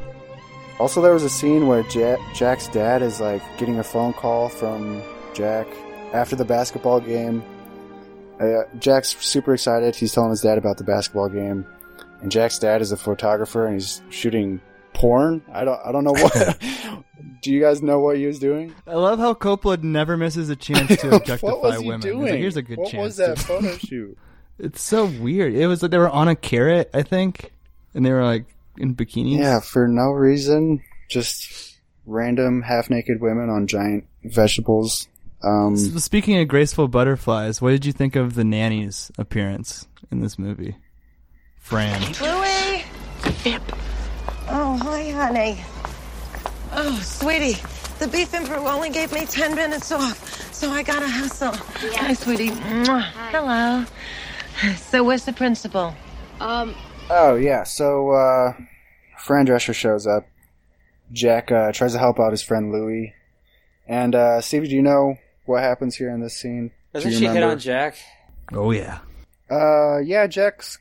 [0.80, 4.48] also, there was a scene where ja- Jack's dad is like getting a phone call
[4.48, 5.02] from
[5.34, 5.66] Jack
[6.12, 7.42] after the basketball game.
[8.40, 9.94] Uh, Jack's super excited.
[9.94, 11.66] He's telling his dad about the basketball game,
[12.20, 14.60] and Jack's dad is a photographer and he's shooting
[14.98, 15.42] porn.
[15.52, 15.80] I don't.
[15.84, 16.58] I don't know what.
[17.42, 18.74] Do you guys know what he was doing?
[18.86, 22.00] I love how Coppola never misses a chance to objectify what was he women.
[22.00, 22.22] Doing?
[22.22, 23.02] like, Here's a good what chance.
[23.02, 24.18] was that to- photo shoot?
[24.58, 25.54] It's so weird.
[25.54, 27.52] It was like they were on a carrot, I think,
[27.94, 28.44] and they were like
[28.76, 29.38] in bikinis.
[29.38, 35.06] Yeah, for no reason, just random half-naked women on giant vegetables.
[35.44, 40.18] Um, So speaking of graceful butterflies, what did you think of the nanny's appearance in
[40.20, 40.76] this movie?
[41.60, 42.00] Fran.
[42.20, 42.82] Louie!
[44.50, 45.60] Oh, hi, honey.
[46.72, 47.56] Oh, sweetie,
[47.98, 51.52] the beef and brew only gave me 10 minutes off, so I gotta hustle.
[51.96, 52.50] Hi, sweetie.
[52.50, 53.02] Mwah.
[53.30, 53.84] Hello.
[54.76, 55.94] So, where's the principal?
[56.40, 56.74] Um,
[57.10, 58.52] Oh yeah, so uh
[59.18, 60.26] Fran Drescher shows up.
[61.10, 63.14] Jack uh, tries to help out his friend Louis.
[63.86, 66.70] And uh Stevie, do you know what happens here in this scene?
[66.92, 67.96] Doesn't Do you she hit on Jack?
[68.52, 68.98] Oh yeah.
[69.50, 70.78] Uh yeah, Jack's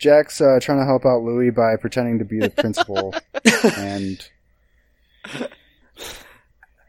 [0.00, 3.14] Jack's uh, trying to help out Louis by pretending to be the principal
[3.76, 4.28] and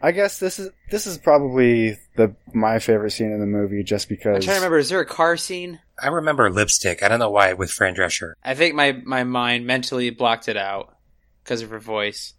[0.01, 4.09] I guess this is this is probably the my favorite scene in the movie just
[4.09, 4.37] because.
[4.37, 4.79] I'm trying to remember.
[4.79, 5.79] Is there a car scene?
[6.01, 7.03] I remember lipstick.
[7.03, 8.33] I don't know why with Fran Drescher.
[8.43, 10.95] I think my my mind mentally blocked it out
[11.43, 12.33] because of her voice.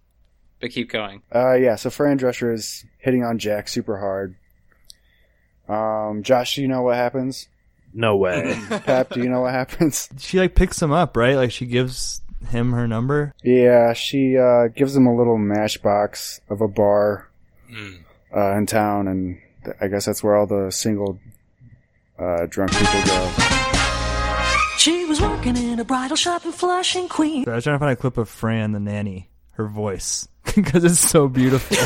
[0.61, 1.23] But keep going.
[1.35, 4.37] Uh, yeah, so Fran Drescher is hitting on Jack super hard.
[5.69, 7.49] Um, Josh, do you know what happens?
[7.95, 8.59] No way.
[8.71, 10.09] Pap, do you know what happens?
[10.19, 11.37] She like picks him up, right?
[11.37, 13.35] Like she gives him her number.
[13.43, 17.29] Yeah, she uh, gives him a little matchbox of a bar
[18.35, 21.19] uh, in town, and th- I guess that's where all the single
[22.19, 23.33] uh, drunk people go.
[24.79, 27.45] She was working in a bridal shop in Flushing, Queens.
[27.45, 30.27] So I was trying to find a clip of Fran the nanny, her voice,
[30.57, 31.77] because it's so beautiful.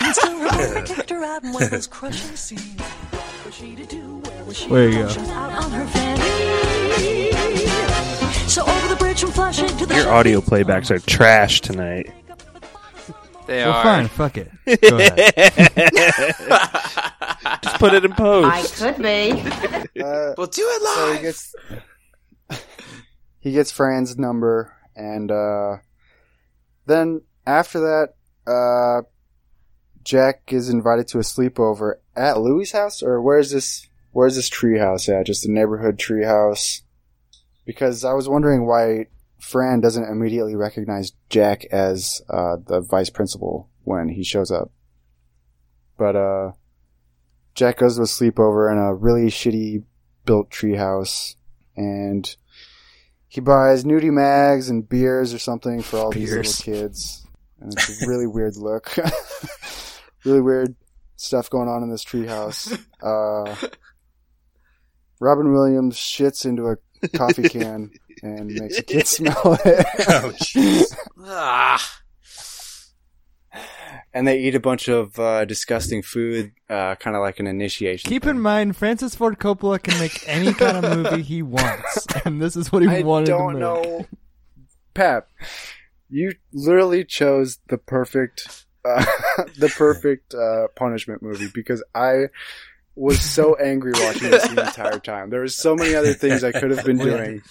[0.00, 2.80] And still remember kicked her out in one of those crushing scenes.
[2.80, 4.31] What she to do, where was she?
[4.60, 5.08] There you go.
[5.32, 5.86] Out on her.
[8.48, 12.12] So over the bridge from Flushing to the Your audio playbacks are trash tonight.
[13.46, 13.82] They well, are.
[13.82, 14.50] fine, fuck it.
[14.82, 15.34] Go ahead.
[17.62, 18.82] Just put it in post.
[18.82, 19.32] I could be.
[20.02, 21.16] Uh, We'll do it so live.
[21.16, 21.54] he gets
[23.40, 25.76] he gets Fran's number, and uh,
[26.86, 28.14] then after that,
[28.50, 29.02] uh,
[30.04, 33.88] Jack is invited to a sleepover at Louis' house, or where's this?
[34.12, 35.26] Where's this treehouse at?
[35.26, 36.82] Just a neighborhood treehouse.
[37.64, 39.06] Because I was wondering why
[39.38, 44.70] Fran doesn't immediately recognize Jack as uh, the vice principal when he shows up.
[45.98, 46.52] But uh,
[47.54, 49.84] Jack goes to a sleepover in a really shitty
[50.24, 51.36] built treehouse,
[51.76, 52.34] and
[53.28, 57.26] he buys nudie mags and beers or something for all these little kids,
[57.60, 58.96] and it's a really weird look,
[60.24, 60.74] really weird
[61.16, 62.78] stuff going on in this treehouse.
[63.02, 63.56] Uh,
[65.22, 67.92] Robin Williams shits into a coffee can
[68.24, 69.86] and makes a kid smell it.
[70.08, 70.84] Oh.
[71.24, 72.00] Ah.
[74.12, 78.08] and they eat a bunch of uh, disgusting food, uh, kind of like an initiation.
[78.08, 82.42] Keep in mind, Francis Ford Coppola can make any kind of movie he wants, and
[82.42, 83.60] this is what he I wanted to don't make.
[83.60, 84.06] know,
[84.94, 85.28] Pap.
[86.10, 89.04] You literally chose the perfect, uh,
[89.56, 92.24] the perfect uh, punishment movie because I
[92.94, 95.30] was so angry watching this the entire time.
[95.30, 97.42] There were so many other things I could have been doing.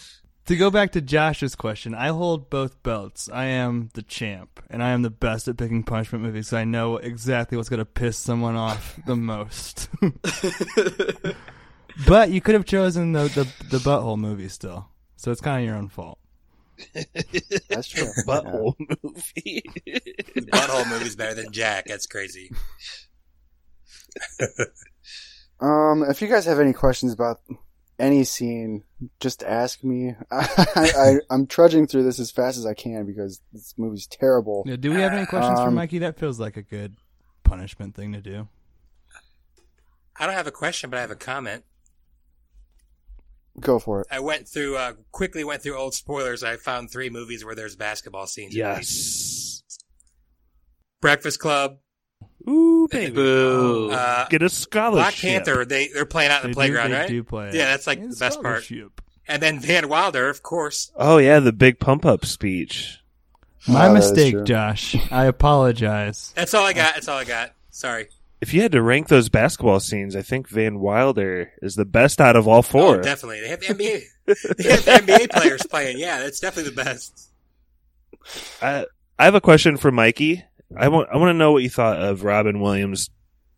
[0.47, 3.29] To go back to Josh's question, I hold both belts.
[3.31, 6.47] I am the champ, and I am the best at picking punishment movies.
[6.47, 9.87] So I know exactly what's going to piss someone off the most.
[12.07, 15.65] but you could have chosen the, the the butthole movie still, so it's kind of
[15.67, 16.17] your own fault.
[17.69, 18.09] That's true.
[18.27, 19.63] Butthole movie.
[20.35, 21.85] Butthole movie's better than Jack.
[21.85, 22.51] That's crazy.
[25.61, 27.39] Um, if you guys have any questions about
[27.99, 28.83] any scene,
[29.19, 30.15] just ask me.
[30.31, 34.63] I, I, I'm trudging through this as fast as I can because this movie's terrible.
[34.65, 35.99] Yeah, do we have any questions for Um, Mikey?
[35.99, 36.95] That feels like a good
[37.43, 38.47] punishment thing to do.
[40.19, 41.63] I don't have a question, but I have a comment.
[43.59, 44.07] Go for it.
[44.09, 46.43] I went through uh, quickly went through old spoilers.
[46.43, 48.55] I found three movies where there's basketball scenes.
[48.55, 49.61] Yes.
[51.01, 51.77] Breakfast Club.
[52.49, 53.11] Ooh, baby.
[53.13, 53.91] Boo.
[53.91, 54.95] Uh, Get a scholarship.
[55.03, 55.65] Black Panther.
[55.65, 57.07] They they're playing out in They the do- playground, they right?
[57.07, 58.69] do play yeah, that's like the best part.
[59.27, 60.91] And then Van Wilder, of course.
[60.95, 62.97] Oh yeah, the big pump up speech.
[63.67, 64.43] My Oh, mistake.
[64.43, 64.95] Josh.
[65.11, 66.33] I apologize.
[66.35, 66.95] That's all I got.
[66.95, 67.51] That's all I got.
[67.69, 68.07] Sorry.
[68.41, 72.19] If you had to rank those basketball scenes, I think Van Wilder is the best
[72.19, 72.97] out of all four.
[72.97, 73.41] Oh, definitely.
[73.41, 74.01] They have the NBA.
[74.57, 75.99] they have the NBA players playing.
[75.99, 77.29] Yeah, that's definitely the best.
[78.63, 78.85] I
[79.19, 80.43] I have a question for Mikey.
[80.77, 83.09] I want I want to know what you thought of Robin Williams'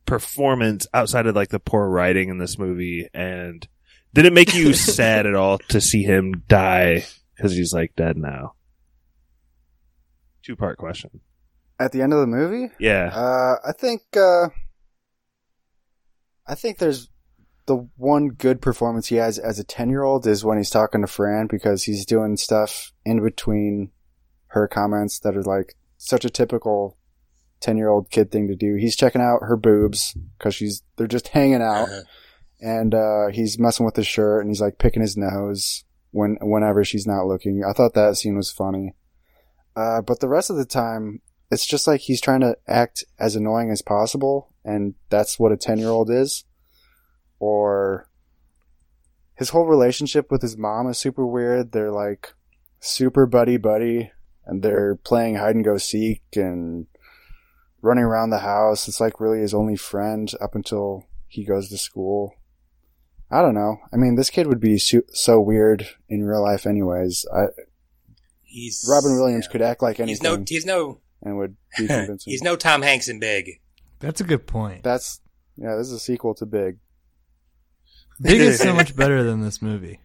[0.06, 3.68] performance outside of like the poor writing in this movie, and
[4.14, 8.18] did it make you sad at all to see him die because he's like dead
[8.18, 8.54] now?
[10.44, 11.22] Two part question.
[11.80, 13.12] At the end of the movie, Yeah.
[13.14, 14.50] uh, I think uh,
[16.48, 17.10] I think there's
[17.66, 21.02] the one good performance he has as a ten year old is when he's talking
[21.02, 23.92] to Fran because he's doing stuff in between
[24.48, 26.98] her comments that are like such a typical
[27.64, 28.76] ten year old kid thing to do.
[28.76, 32.02] He's checking out her boobs because she's they're just hanging out, Uh-huh.
[32.60, 36.84] and uh, he's messing with his shirt and he's like picking his nose when whenever
[36.84, 37.64] she's not looking.
[37.68, 38.94] I thought that scene was funny.
[39.76, 43.36] Uh, but the rest of the time, it's just like he's trying to act as
[43.36, 46.44] annoying as possible, and that's what a 10 year old is.
[47.40, 48.08] Or
[49.36, 51.72] his whole relationship with his mom is super weird.
[51.72, 52.34] They're like
[52.80, 54.12] super buddy buddy,
[54.46, 56.86] and they're playing hide and go seek and
[57.84, 58.88] running around the house.
[58.88, 62.34] It's like really his only friend up until he goes to school.
[63.30, 63.78] I don't know.
[63.92, 67.26] I mean, this kid would be su- so weird in real life, anyways.
[67.32, 67.46] I,
[68.44, 70.44] He's Robin Williams could act like anything He's no.
[70.48, 71.00] He's no.
[71.24, 72.32] and would be convincing.
[72.32, 73.60] he's no Tom Hanks in Big.
[74.00, 74.84] That's a good point.
[74.84, 75.22] That's
[75.58, 75.76] yeah.
[75.76, 76.78] This is a sequel to Big.
[78.22, 80.00] Big is so much better than this movie.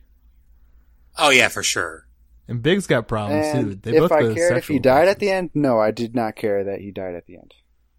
[1.18, 2.06] Oh yeah, for sure.
[2.46, 3.58] And Big's got problems too.
[3.58, 4.78] And They if both I cared if he sexual.
[4.80, 7.52] died at the end, no, I did not care that he died at the end.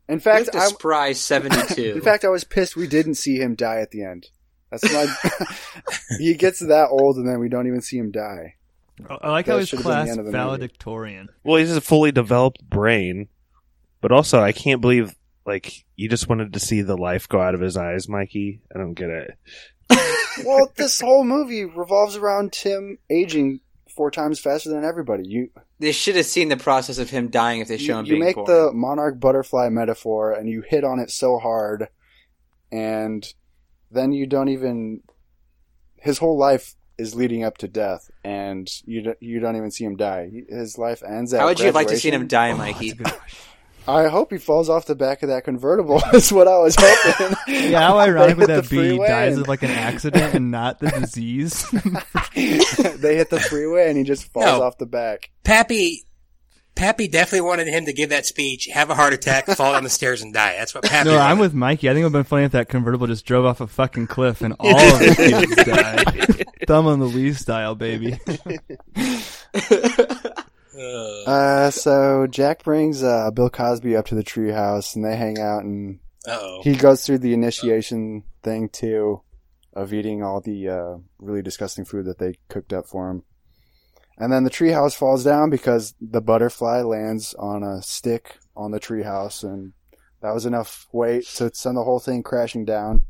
[0.09, 1.91] In fact, at the I, surprise seventy two.
[1.95, 4.29] in fact, I was pissed we didn't see him die at the end.
[4.71, 5.07] That's my.
[6.19, 8.55] he gets that old and then we don't even see him die.
[9.09, 10.43] I I like That how his should have been the class end of the movie.
[10.43, 11.29] valedictorian.
[11.43, 13.29] Well, he's a fully developed brain,
[14.01, 17.55] but also I can't believe like you just wanted to see the life go out
[17.55, 18.61] of his eyes, Mikey.
[18.73, 19.37] I don't get it.
[20.45, 23.61] well, this whole movie revolves around Tim aging
[23.99, 25.27] four times faster than everybody.
[25.27, 28.05] You They should have seen the process of him dying if they show you, him
[28.05, 28.47] you being make born.
[28.47, 31.89] the monarch butterfly metaphor and you hit on it so hard
[32.71, 33.33] and
[33.91, 35.01] then you don't even
[35.97, 39.83] his whole life is leading up to death and you don't, you don't even see
[39.83, 42.51] him die his life ends at How would you have liked to see him die,
[42.51, 42.93] oh Mikey?
[43.89, 47.35] I hope he falls off the back of that convertible is what I was hoping
[47.71, 48.91] Yeah, how ironic would that be?
[48.91, 51.69] He dies and- of like an accident and not the disease.
[52.35, 54.61] they hit the freeway and he just falls No.
[54.63, 56.03] off the back Pappy,
[56.75, 59.89] Pappy definitely wanted him to give that speech, have a heart attack, fall down the
[59.89, 60.55] stairs, and die.
[60.57, 61.09] That's what Pappy.
[61.09, 61.25] no, wanted.
[61.31, 61.89] I'm with Mikey.
[61.89, 64.07] I think it would have been funny if that convertible just drove off a fucking
[64.07, 66.45] cliff and all of the kids died.
[66.67, 68.17] Thelma and Louise style, baby.
[70.77, 75.63] Uh, so Jack brings uh, Bill Cosby up to the treehouse and they hang out
[75.63, 76.61] and Uh-oh.
[76.63, 79.21] He goes through the initiation thing too,
[79.73, 83.23] of eating all the uh, really disgusting food that they cooked up for him.
[84.17, 88.79] And then the treehouse falls down because the butterfly lands on a stick on the
[88.79, 89.71] treehouse, and
[90.21, 93.03] that was enough weight to send the whole thing crashing down.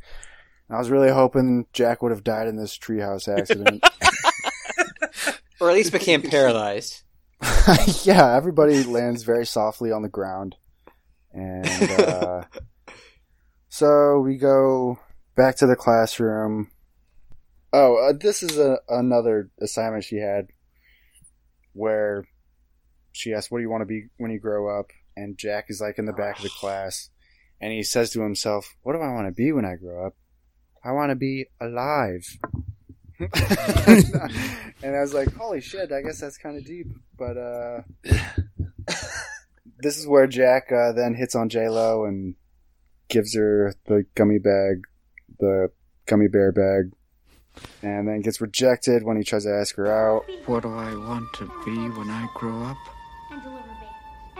[0.68, 3.84] And I was really hoping Jack would have died in this treehouse accident.
[5.60, 7.02] or at least became paralyzed.
[8.04, 10.56] yeah, everybody lands very softly on the ground.
[11.34, 12.44] And uh,
[13.70, 15.00] so we go
[15.36, 16.72] back to the classroom.
[17.72, 20.48] Oh, uh, this is a, another assignment she had
[21.74, 22.26] where
[23.12, 24.88] she asked, What do you want to be when you grow up?
[25.16, 27.10] And Jack is like in the back of the class.
[27.62, 30.16] And he says to himself, What do I want to be when I grow up?
[30.84, 32.26] I want to be alive.
[34.84, 36.88] and I was like, holy shit, I guess that's kind of deep.
[37.18, 37.82] But uh,
[39.80, 42.36] this is where Jack uh, then hits on J Lo and
[43.10, 44.84] gives her the gummy bag,
[45.40, 45.70] the
[46.06, 46.92] gummy bear bag.
[47.82, 50.24] and then gets rejected when he tries to ask her out.
[50.46, 52.78] What do I want to be when I grow up?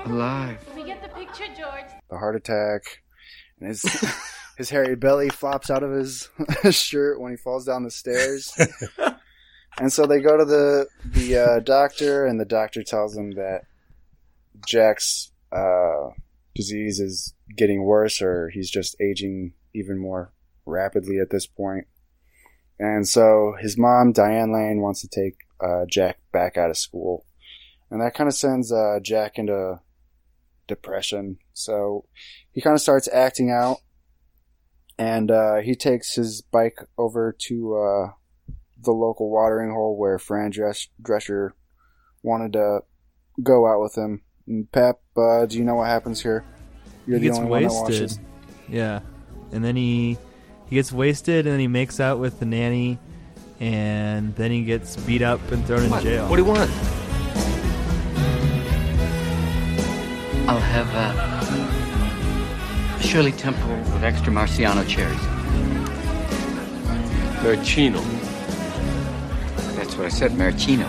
[0.06, 0.66] Alive.
[0.74, 1.86] We get the picture, George.
[2.10, 2.84] The heart attack,
[3.60, 3.84] and his
[4.60, 5.92] his hairy belly flops out of
[6.62, 8.54] his shirt when he falls down the stairs.
[9.80, 13.62] and so they go to the the uh, doctor, and the doctor tells him that
[14.68, 16.10] Jack's uh,
[16.54, 20.34] disease is getting worse, or he's just aging even more
[20.66, 21.88] rapidly at this point.
[22.78, 27.26] And so his mom, Diane Lane, wants to take uh, Jack back out of school.
[27.90, 29.80] And that kind of sends uh, Jack into
[30.68, 31.38] depression.
[31.54, 32.06] So
[32.52, 33.78] he kind of starts acting out.
[35.00, 38.12] And uh, he takes his bike over to uh,
[38.84, 41.52] the local watering hole where Fran Dress- Drescher
[42.22, 42.82] wanted to
[43.42, 44.22] go out with him.
[44.46, 46.44] And Pep, uh, do you know what happens here?
[47.08, 47.84] You're he the gets only one that wasted.
[48.02, 48.20] watches.
[48.68, 49.00] Yeah,
[49.54, 50.18] and then he
[50.68, 53.00] he gets wasted, and then he makes out with the nanny,
[53.60, 56.28] and then he gets beat up and thrown in jail.
[56.30, 56.70] What do you want?
[60.48, 61.39] I'll have uh,
[63.02, 65.20] Shirley Temple with extra Marciano cherries.
[67.44, 68.02] Maraschino.
[69.76, 70.86] That's what I said, maraschino.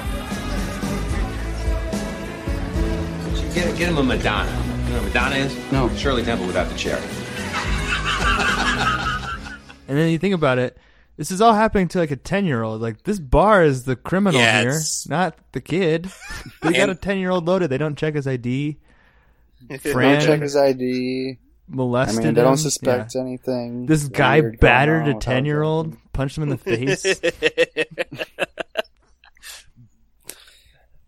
[3.55, 4.51] Get, get him a Madonna.
[4.87, 5.73] You know what Madonna is?
[5.73, 5.89] No.
[5.97, 7.03] Shirley Temple without the cherry.
[9.89, 10.79] And then you think about it,
[11.17, 12.81] this is all happening to like a ten year old.
[12.81, 16.09] Like this bar is the criminal Yeah, here, it's- not the kid.
[16.63, 17.71] They got a ten year old loaded.
[17.71, 18.77] They don't check his ID.
[19.69, 21.39] Don't check his ID.
[21.73, 22.57] I molested mean, they don't him.
[22.59, 23.21] suspect Yeah.
[23.23, 23.87] anything.
[23.87, 27.03] This guy battered a ten year old, punched him in the face.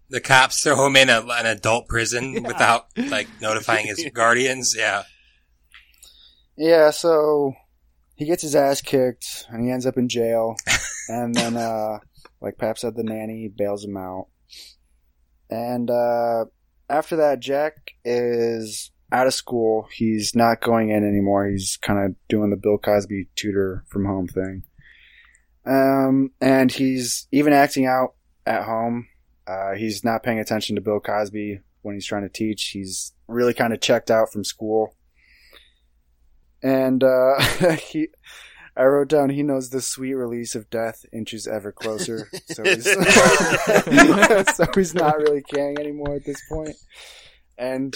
[0.09, 4.75] The cops throw him in a, an adult prison without like notifying his guardians.
[4.77, 5.05] Yeah.
[6.57, 7.55] Yeah, so
[8.17, 10.57] he gets his ass kicked and he ends up in jail.
[11.09, 11.99] and then, uh,
[12.43, 14.27] like Pap said, the nanny bails him out.
[15.49, 16.45] And uh,
[16.91, 19.87] after that, Jack is out of school.
[19.93, 21.47] He's not going in anymore.
[21.47, 24.65] He's kind of doing the Bill Cosby tutor from home thing.
[25.65, 29.07] Um, and he's even acting out at home.
[29.47, 32.71] Uh, he's not paying attention to Bill Cosby when he's trying to teach.
[32.71, 34.97] He's really kind of checked out from school
[36.63, 37.41] and uh,
[37.75, 38.09] he,
[38.77, 42.29] I wrote down he knows the sweet release of death inches ever closer.
[42.47, 42.85] So he's,
[44.55, 46.77] so he's not really caring anymore at this point.
[47.59, 47.95] And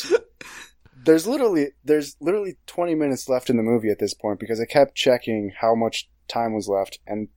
[1.06, 4.66] there's literally there's literally 20 minutes left in the movie at this point because I
[4.66, 7.28] kept checking how much time was left, and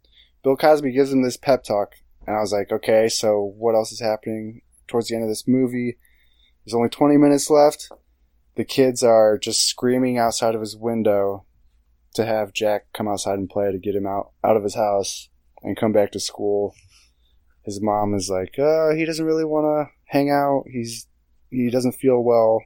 [0.43, 1.93] Bill Cosby gives him this pep talk,
[2.27, 5.47] and I was like, okay, so what else is happening towards the end of this
[5.47, 5.97] movie?
[6.65, 7.89] There's only 20 minutes left
[8.59, 11.45] the kids are just screaming outside of his window
[12.13, 15.29] to have Jack come outside and play to get him out out of his house
[15.63, 16.75] and come back to school.
[17.63, 20.65] His mom is like, uh, he doesn't really want to hang out.
[20.69, 21.07] He's
[21.49, 22.61] he doesn't feel well.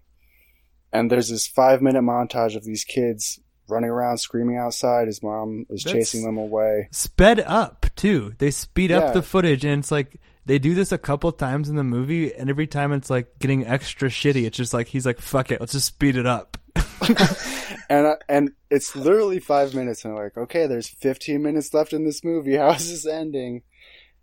[0.94, 5.08] And there's this five minute montage of these kids running around screaming outside.
[5.08, 6.88] His mom is That's- chasing them away.
[6.92, 8.34] sped up too.
[8.38, 9.00] They speed Yeah.
[9.00, 12.34] up the footage, and it's like they do this a couple times in the movie,
[12.34, 14.46] and every time it's like getting extra shitty.
[14.46, 16.58] It's just like he's like, "Fuck it, let's just speed it up."
[17.90, 21.94] and uh, and it's literally five minutes, and I'm like, okay, there's 15 minutes left
[21.94, 22.56] in this movie.
[22.58, 23.64] How is this ending?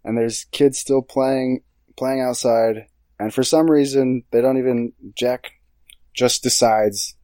[0.05, 1.63] And there's kids still playing
[1.97, 2.87] playing outside,
[3.19, 4.93] and for some reason, they don't even.
[5.17, 5.53] Jack
[6.15, 7.15] just decides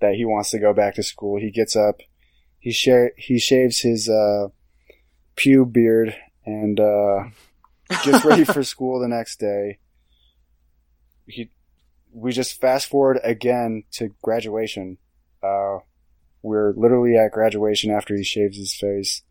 [0.00, 1.40] that he wants to go back to school.
[1.40, 2.00] He gets up,
[2.58, 4.48] he share he shaves his uh,
[5.36, 6.14] pew beard,
[6.44, 7.24] and uh,
[8.04, 9.78] gets ready for school the next day.
[11.26, 11.50] He
[12.12, 14.98] we just fast forward again to graduation.
[15.42, 15.78] Uh,
[16.42, 19.22] we're literally at graduation after he shaves his face,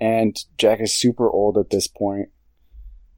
[0.00, 2.28] and Jack is super old at this point.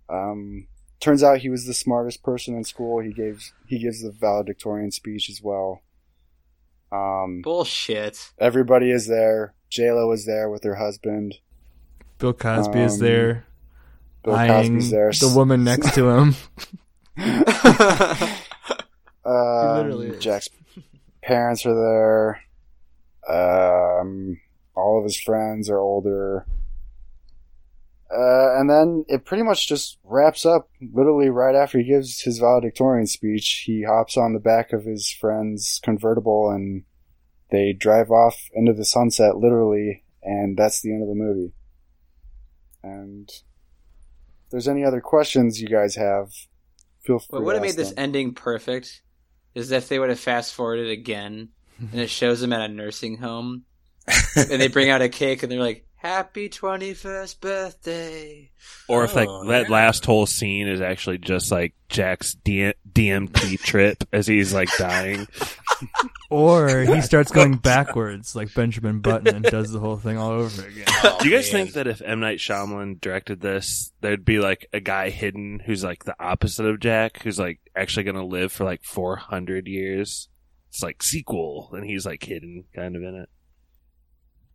[0.09, 0.69] Um,
[1.01, 3.01] turns out he was the smartest person in school.
[3.01, 5.83] He gave he gives the valedictorian speech as well.
[6.93, 8.31] Um, Bullshit.
[8.39, 9.55] everybody is there.
[9.71, 11.37] J Lo is there with her husband.
[12.19, 13.47] Bill Cosby is Um, there,
[14.25, 15.11] Bill eyeing Cosby's there.
[15.13, 16.35] the woman next to him.
[19.25, 20.23] Um, literally is.
[20.23, 20.49] Jack's
[21.21, 22.41] parents are there.
[23.29, 24.41] Um,
[24.77, 26.47] all of his friends are older.
[28.11, 32.39] Uh, and then it pretty much just wraps up literally right after he gives his
[32.39, 33.65] valedictorian speech.
[33.67, 36.85] He hops on the back of his friend's convertible and
[37.51, 41.53] they drive off into the sunset literally, and that's the end of the movie.
[42.83, 46.33] And if there's any other questions you guys have,
[47.03, 49.03] feel free to What would have made this ending perfect
[49.55, 51.49] is if they would have fast forwarded again
[51.79, 53.65] and it shows them at a nursing home
[54.37, 58.51] and they bring out a cake and they're like, Happy 21st birthday.
[58.89, 59.73] Or if like Oh, that yeah.
[59.75, 65.27] last whole scene is actually just like Jack's D- DMT trip as he's like dying.
[66.31, 70.67] Or he starts going backwards like Benjamin Button and does the whole thing all over
[70.67, 70.85] again.
[71.05, 74.67] Oh, Do you guys think that if M Night Shyamalan directed this, there'd be like
[74.73, 78.51] a guy hidden who's like the opposite of Jack, who's like actually going to live
[78.53, 80.29] for like 400 years?
[80.71, 83.29] It's like sequel, and he's like hidden kind of in it.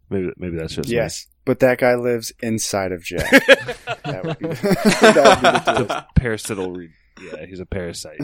[0.09, 0.95] Maybe maybe that's just me.
[0.95, 3.29] Yes, but that guy lives inside of Jack.
[4.05, 6.71] that would be, that would be the It's a parasital.
[6.73, 6.89] Re-
[7.21, 8.19] yeah, he's a parasite.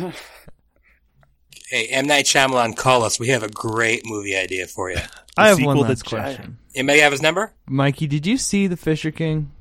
[1.70, 3.20] Hey, M Night Shyamalan, call us.
[3.20, 4.98] We have a great movie idea for you.
[5.36, 6.58] I have one last question.
[6.76, 7.54] Anybody have his number?
[7.68, 9.52] Mikey, did you see The Fisher King?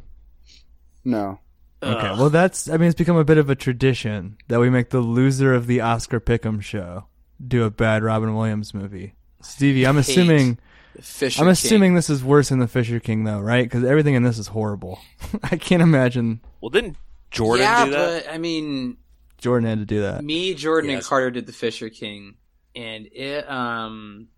[1.04, 1.40] No.
[1.82, 4.90] Okay, well that's I mean it's become a bit of a tradition that we make
[4.90, 7.06] the loser of the Oscar Pick'em show
[7.46, 9.14] do a bad Robin Williams movie.
[9.42, 10.60] Stevie, I'm Hate assuming The
[11.02, 11.94] Fisher I'm assuming King.
[11.94, 13.64] this is worse than The Fisher King though, right?
[13.64, 14.98] Because everything in this is horrible.
[15.42, 16.96] I can't imagine Well, didn't
[17.30, 18.24] Jordan yeah, do that?
[18.26, 18.96] but I mean,
[19.38, 20.24] Jordan had to do that.
[20.24, 22.36] me, Jordan, and Carter did the Fisher King,
[22.74, 24.28] and it um,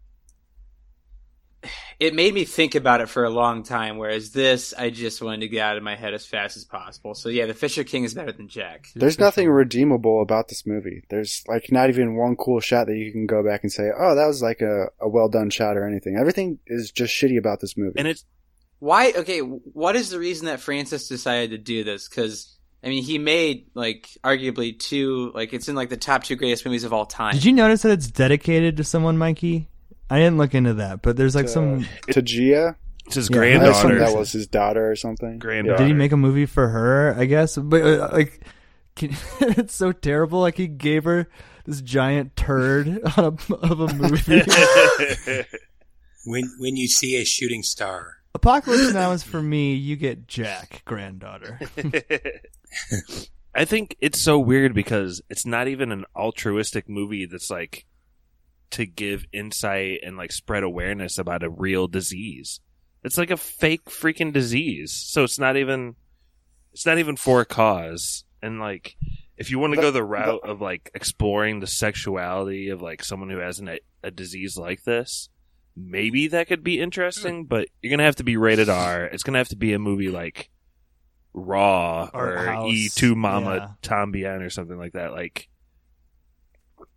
[1.98, 3.98] it made me think about it for a long time.
[3.98, 7.14] Whereas this, I just wanted to get out of my head as fast as possible.
[7.14, 8.88] So yeah, the Fisher King is better than Jack.
[8.94, 11.02] There's nothing redeemable about this movie.
[11.10, 14.14] There's like not even one cool shot that you can go back and say, "Oh,
[14.14, 16.16] that was like a, a well done shot" or anything.
[16.16, 17.98] Everything is just shitty about this movie.
[17.98, 18.24] And it's
[18.78, 19.12] Why?
[19.16, 22.08] Okay, what is the reason that Francis decided to do this?
[22.08, 26.36] Because I mean, he made like arguably two, like it's in like the top two
[26.36, 27.34] greatest movies of all time.
[27.34, 29.68] Did you notice that it's dedicated to someone, Mikey?
[30.10, 31.86] I didn't look into that, but there's like some.
[32.10, 32.76] to Gia.
[33.06, 33.98] It's his Yeah, granddaughter.
[34.00, 35.38] that was his daughter or something.
[35.38, 35.78] Granddaughter.
[35.78, 37.14] Did he make a movie for her?
[37.18, 38.40] I guess, but uh, like,
[38.96, 40.40] can, it's so terrible.
[40.40, 41.28] Like he gave her
[41.64, 44.42] this giant turd on a, of a movie.
[46.26, 48.16] When when you see a shooting star.
[48.34, 49.72] Apocalypse Now is for me.
[49.74, 51.58] You get Jack, granddaughter.
[53.54, 57.86] I think it's so weird because it's not even an altruistic movie that's like
[58.70, 62.60] to give insight and like spread awareness about a real disease.
[63.04, 64.92] It's like a fake freaking disease.
[64.92, 65.96] So it's not even
[66.72, 68.24] it's not even for a cause.
[68.42, 68.96] And like
[69.36, 73.04] if you want to The- go the route of like exploring the sexuality of like
[73.04, 75.28] someone who has an, a, a disease like this,
[75.76, 79.04] maybe that could be interesting, but you're going to have to be rated R.
[79.04, 80.50] It's going to have to be a movie like
[81.32, 83.68] Raw Art or Y Tu Mamá yeah.
[83.82, 85.12] También or something like that.
[85.12, 85.48] Like,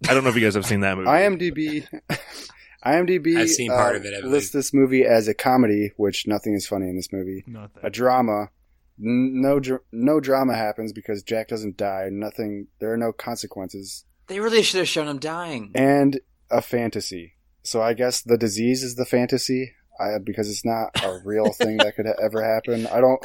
[0.09, 1.09] I don't know if you guys have seen that movie.
[1.09, 1.87] IMDb.
[2.85, 3.37] IMDb.
[3.37, 4.31] I've seen part uh, of it, I believe.
[4.31, 7.43] lists this movie as a comedy, which nothing is funny in this movie.
[7.45, 7.83] Nothing.
[7.83, 8.49] A drama.
[8.97, 12.09] No, dr- no drama happens because Jack doesn't die.
[12.11, 12.67] Nothing.
[12.79, 14.05] There are no consequences.
[14.27, 15.71] They really should have shown him dying.
[15.75, 17.33] And a fantasy.
[17.63, 19.73] So I guess the disease is the fantasy.
[19.99, 22.87] I, because it's not a real thing that could ha- ever happen.
[22.87, 23.19] I don't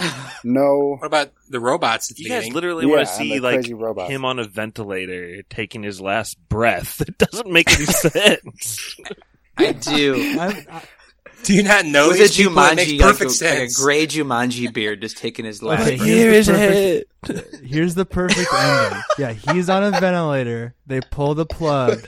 [0.44, 0.96] know.
[1.00, 3.40] What about the robots at the You guys literally Yeah, want to and see the
[3.40, 4.10] like crazy robots.
[4.10, 7.00] him on a ventilator taking his last breath.
[7.08, 8.96] It doesn't make any sense.
[9.56, 10.36] I do.
[10.38, 10.82] I, I,
[11.44, 12.52] Do you not know With a these people?
[12.52, 13.58] It Jumanji, makes like, perfect a, sense.
[13.58, 15.82] like a gray Jumanji beard, just taking his last.
[15.82, 16.06] Okay, breath.
[16.08, 19.02] here's the perfect, uh, Here's the perfect ending.
[19.18, 20.74] Yeah, he's on a ventilator.
[20.86, 22.04] They pull the plug,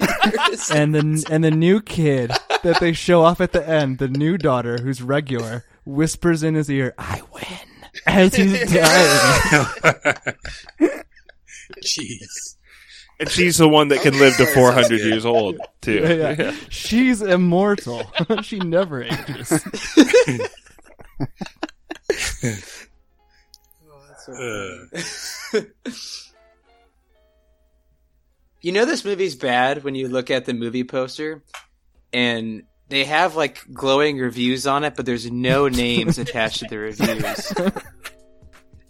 [0.72, 2.32] and the and the new kid
[2.62, 6.70] that they show off at the end, the new daughter who's regular, whispers in his
[6.70, 7.44] ear, "I win,"
[8.06, 9.66] as he's dying.
[11.84, 12.56] Jeez.
[13.20, 16.00] And she's the one that can live to 400 years old, too.
[16.00, 16.54] Yeah, yeah.
[16.68, 18.04] She's immortal.
[18.42, 19.52] she never ages.
[24.30, 24.88] Oh, Ugh.
[25.54, 25.60] Uh.
[28.60, 31.42] You know this movie's bad when you look at the movie poster,
[32.12, 36.78] and they have like glowing reviews on it, but there's no names attached to the
[36.78, 37.52] reviews.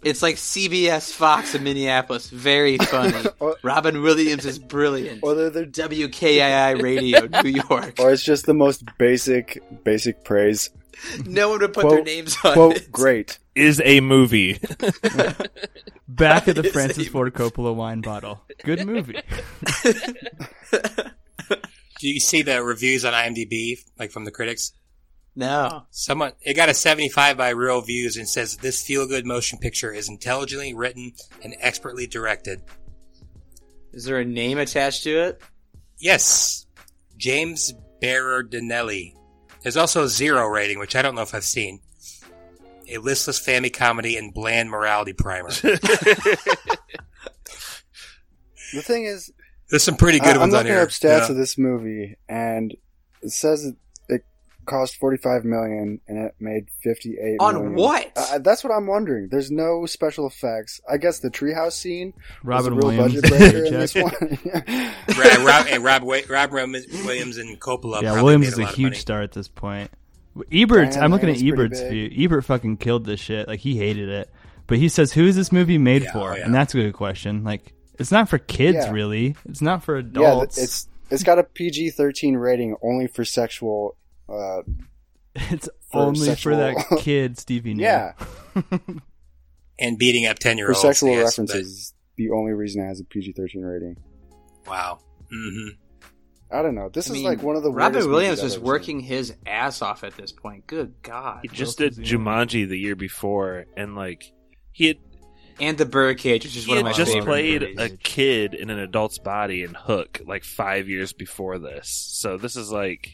[0.01, 2.29] It's like CBS Fox in Minneapolis.
[2.29, 3.21] Very funny.
[3.63, 5.19] Robin Williams is brilliant.
[5.23, 7.95] Or they're, they're WKII Radio, New York.
[7.99, 10.69] or it's just the most basic, basic praise.
[11.25, 12.91] No one would put their names on quote, it.
[12.91, 13.39] great.
[13.55, 14.59] Is a movie.
[16.07, 18.41] Back of the Francis a- Ford Coppola wine bottle.
[18.63, 19.19] Good movie.
[21.99, 24.71] Do you see the reviews on IMDb, like from the critics?
[25.35, 25.83] No.
[25.91, 30.73] Someone it got a 75 by ReelViews and says this feel-good motion picture is intelligently
[30.73, 32.61] written and expertly directed.
[33.91, 35.41] Is there a name attached to it?
[35.99, 36.65] Yes,
[37.17, 39.15] James Berardinelli.
[39.61, 41.81] There's also a zero rating, which I don't know if I've seen.
[42.87, 45.49] A listless family comedy and bland morality primer.
[48.71, 49.31] The thing is,
[49.69, 50.81] There's some pretty good ones I, ones I'm on looking here.
[50.81, 51.31] up stats Yeah.
[51.31, 52.75] of this movie, and
[53.21, 53.75] it says it,
[54.07, 54.23] it
[54.65, 57.75] cost 45 million and it made 58 On million.
[57.75, 58.11] what?
[58.15, 59.27] Uh, that's what I'm wondering.
[59.29, 60.79] There's no special effects.
[60.89, 62.13] I guess the treehouse scene
[62.43, 63.21] Robin was a real Williams.
[63.21, 64.21] budget breaker in this Jack.
[64.21, 64.39] one.
[65.17, 68.01] Rob, Rob, and Rob, Wa- Rob Williams and Coppola.
[68.01, 68.95] yeah, Williams made is a a lot of huge money.
[68.97, 69.91] star at this point.
[70.51, 70.95] Ebert's.
[70.95, 72.09] Diane I'm looking at Ebert's view.
[72.17, 73.47] Ebert fucking killed this shit.
[73.47, 74.29] Like he hated it,
[74.67, 76.45] but he says, "Who is this movie made Yeah, for?" oh, yeah.
[76.45, 77.43] And that's a good question.
[77.43, 78.91] Like, it's not for kids, Yeah.
[78.91, 79.35] really.
[79.47, 80.21] It's not for adults.
[80.23, 80.57] yeah, adults.
[80.57, 83.95] it's it's got a PG-13 rating only for sexual.
[84.27, 84.61] Uh,
[85.35, 87.73] it's for only sexual- for that kid, Stevie.
[87.73, 87.83] Nicks.
[87.83, 88.13] yeah,
[89.79, 91.67] And beating up ten year for sexual yes, references.
[91.67, 93.95] is The only reason it has a PG-13 rating.
[94.65, 94.99] but- Wow.
[95.31, 95.67] hmm
[96.51, 96.89] I don't know.
[96.89, 98.65] This I is mean, like one of the Robin weirdest Williams movies was I've ever
[98.65, 100.65] working his ass off at this point.
[100.65, 101.39] Good God!
[101.43, 102.21] He just else did is he in?
[102.21, 104.31] Jumanji the year before, and like
[104.71, 104.97] he had
[105.59, 107.79] And the Birdcage, which is he one of had my just favorite played movies.
[107.79, 111.89] a kid in an adult's body in Hook like five years before this.
[111.89, 113.11] So this is like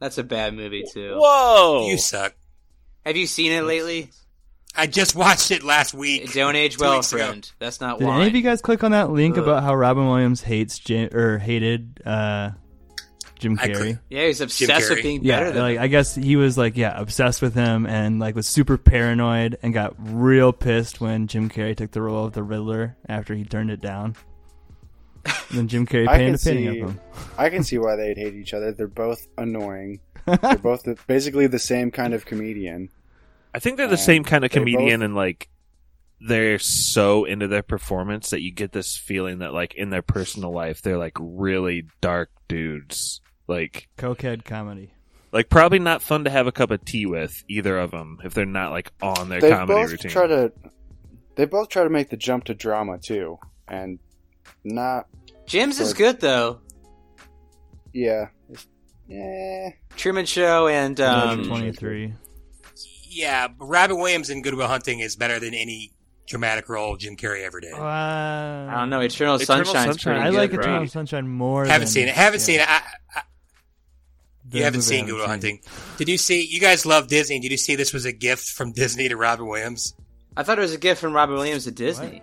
[0.00, 1.14] That's a bad movie too.
[1.16, 1.88] whoa.
[1.88, 2.34] You suck.
[3.06, 4.10] Have you seen it lately?
[4.76, 6.32] I just watched it last week.
[6.32, 7.26] Don't age well, weeks ago.
[7.26, 7.52] friend.
[7.60, 8.16] That's not Did why.
[8.20, 9.44] any of you guys click on that link Ugh.
[9.44, 12.50] about how Robin Williams hates Jim or hated uh,
[13.44, 13.76] Jim Carrey?
[13.76, 15.02] click- yeah, he's obsessed with Carrey.
[15.02, 15.82] being Yeah, better than like him.
[15.82, 19.72] I guess he was like yeah obsessed with him and like was super paranoid and
[19.74, 23.70] got real pissed when Jim Carrey took the role of the Riddler after he turned
[23.70, 24.16] it down.
[25.50, 26.80] And then Jim Carrey I painted can a painting see.
[26.80, 27.00] of him.
[27.38, 28.72] I can see why they'd hate each other.
[28.72, 30.00] They're both annoying.
[30.26, 32.88] They're both the, basically the same kind of comedian.
[33.54, 35.48] I think they're the And same kind of comedian, both- and like
[36.20, 40.52] they're so into their performance that you get this feeling that like in their personal
[40.52, 43.20] life they're like really dark dudes.
[43.46, 44.92] Like Cokehead comedy.
[45.32, 48.32] like probably not fun to have a cup of tea with either of them if
[48.34, 50.10] they're not like on their They comedy both routine.
[50.10, 50.52] try to.
[51.36, 53.38] They both try to make the jump to drama too,
[53.68, 53.98] and
[54.64, 55.06] not.
[55.46, 56.60] Jim's is good though.
[57.92, 58.28] Yeah.
[59.08, 59.70] Yeah.
[59.96, 62.14] Truman Show and um, Twenty three.
[63.10, 65.92] Yeah, but Robin Williams in Good Will Hunting is better than any
[66.26, 67.72] dramatic role Jim Carrey ever did.
[67.74, 69.00] Uh, I don't know.
[69.00, 70.14] Eternal, Eternal Sunshine's Sunshine.
[70.14, 70.60] pretty I good, like bro.
[70.62, 71.64] Eternal Sunshine more.
[71.64, 72.14] haven't than- seen it.
[72.14, 72.44] Haven't yeah.
[72.46, 72.68] seen it.
[72.68, 72.82] I,
[73.14, 73.22] I, The
[74.54, 75.28] you haven't seen haven't Good Will seen.
[75.30, 75.60] Hunting.
[75.98, 76.46] Did you see?
[76.46, 77.40] You guys love Disney.
[77.40, 79.94] Did you see this was a gift from Disney to Robin Williams?
[80.36, 82.22] I thought it was a gift from Robin Williams to Disney.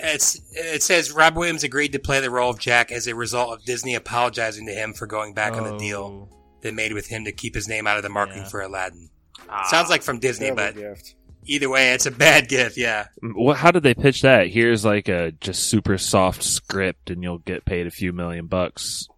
[0.00, 3.52] It's it says Rob Williams agreed to play the role of Jack as a result
[3.58, 6.36] of Disney apologizing to him for going back on the deal Oh.
[6.60, 8.48] they made with him to keep his name out of the marketing Yeah.
[8.48, 9.10] for Aladdin.
[9.48, 9.64] Ah.
[9.68, 11.16] Sounds like from Disney, but gift.
[11.46, 12.76] either way, it's a bad gift.
[12.76, 13.56] Yeah, What?
[13.56, 14.46] How did they pitch that?
[14.48, 19.08] Here's like a just super soft script, and you'll get paid a few million bucks.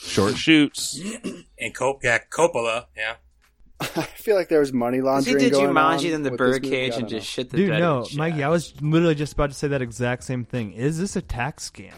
[0.00, 1.00] Short shoots.
[1.58, 2.86] and Cop- yeah, Coppola.
[2.96, 3.14] Yeah,
[3.80, 6.38] I feel like there was money He laundering did going on Jumanji, in the with
[6.38, 6.48] this.
[6.60, 7.08] Birdcage, and don't know.
[7.08, 7.80] just shit the Dude, bed.
[7.80, 10.72] no, with Mikey, I was literally just about to say that exact same thing.
[10.72, 11.92] Is this a tax scam?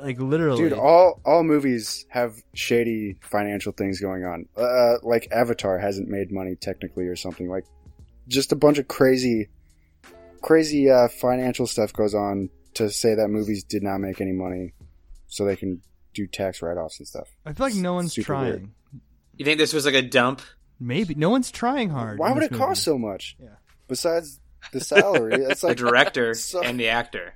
[0.00, 4.46] Like literally, Dude, all all movies have shady financial things going on.
[4.56, 7.48] Uh, like Avatar hasn't made money technically or something.
[7.48, 7.64] Like
[8.28, 9.48] just a bunch of crazy,
[10.42, 14.72] crazy uh, financial stuff goes on to say that movies did not make any money,
[15.26, 15.82] so they can
[16.14, 17.28] do tax write offs and stuff.
[17.46, 18.44] I feel like no one's Super trying.
[18.50, 18.68] weird.
[19.36, 20.42] You think this was like a dump?
[20.78, 22.18] Maybe no one's trying hard.
[22.18, 23.36] Why would this it cost so much?
[23.40, 23.48] Yeah.
[23.88, 24.40] Besides
[24.72, 27.34] the salary, it's The director so- and the actor.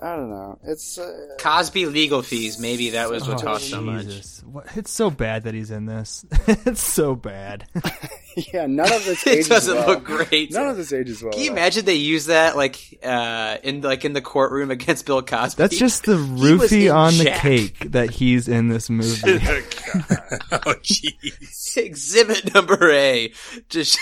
[0.00, 0.60] I don't know.
[0.62, 2.60] It's uh, Cosby legal fees.
[2.60, 4.04] Maybe that was what Oh, cost so much.
[4.04, 4.44] Jesus.
[4.44, 6.24] What- It's so bad that he's in this.
[6.46, 7.66] it's so bad.
[8.54, 8.66] yeah.
[8.66, 9.86] None of this It doesn't well.
[9.88, 10.52] look great.
[10.52, 11.32] None of this ages well.
[11.32, 15.04] Can you at imagine they use that like uh in like in the courtroom against
[15.04, 15.60] Bill Cosby?
[15.60, 17.40] That's just the He roofie in on the Jack.
[17.40, 19.20] cake that he's in this movie.
[19.32, 21.76] oh jeez.
[21.76, 23.32] Exhibit number A.
[23.68, 23.98] Just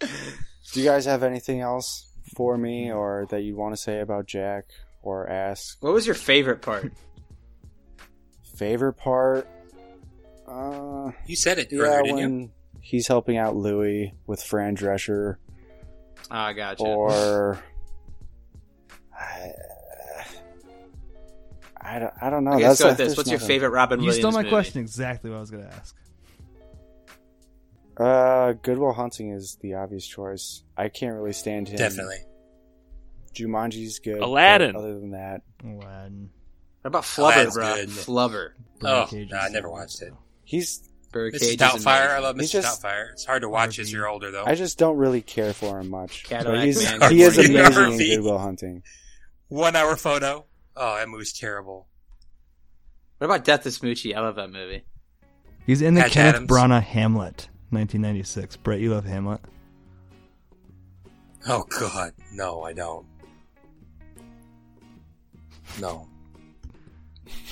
[0.00, 0.08] Do
[0.80, 2.02] you guys have anything else
[2.36, 4.66] for me or that you'd want to say about Jack
[5.02, 5.78] or ask?
[5.82, 6.92] what was your favorite part?
[8.56, 9.48] Favorite part?
[10.46, 12.24] Uh, You said it yeah, earlier, didn't you?
[12.24, 15.36] when he's helping out Louis with Fran Drescher,
[16.30, 16.82] Oh, I gotcha.
[16.84, 17.58] or
[19.18, 19.50] I,
[21.80, 22.52] I don't, I don't know.
[22.54, 23.06] Okay, let's go with this.
[23.08, 24.50] there's What's your favorite Robin you Williams stole my movie?
[24.50, 25.94] question exactly what I was going to ask.
[27.96, 30.62] Uh, Good Will Hunting is the obvious choice.
[30.76, 31.76] I can't really stand him.
[31.76, 32.18] Definitely.
[33.34, 34.18] Jumanji's good.
[34.20, 34.76] Aladdin.
[34.76, 36.30] Other than that, Aladdin.
[36.82, 37.74] What about Flubber, Aladdin's bro?
[37.74, 37.88] good.
[37.88, 38.48] Flubber.
[38.82, 40.12] Oh, Birdcage no, I never watched it.
[40.44, 40.82] he's.
[41.12, 41.46] Birdcage Mrs.
[41.50, 41.86] is Doubtfire.
[41.86, 42.22] I amazing.
[42.24, 42.52] love He's Mrs.
[42.52, 43.12] just- Doubtfire.
[43.12, 44.44] It's hard to watch as you're older, though.
[44.44, 46.24] I just don't really care for him much.
[46.24, 47.10] Cadillac but he's, Man.
[47.10, 47.98] he is amazing in RV.
[48.16, 48.82] Good Will Hunting.
[49.48, 50.44] One hour photo.
[50.76, 51.86] Oh, that movie's terrible.
[53.18, 54.14] What about Death to Smoochy?
[54.14, 54.84] I love that movie.
[55.64, 56.50] He's in the Patch Kenneth Adams.
[56.50, 58.56] Branagh Hamlet, 1996.
[58.56, 59.40] Brett, you love Hamlet?
[61.48, 63.06] Oh God, no, I don't.
[65.80, 66.08] No.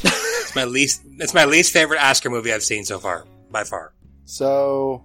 [0.02, 1.02] It's my least.
[1.18, 3.92] It's my least favorite Oscar movie I've seen so far, by far.
[4.24, 5.04] So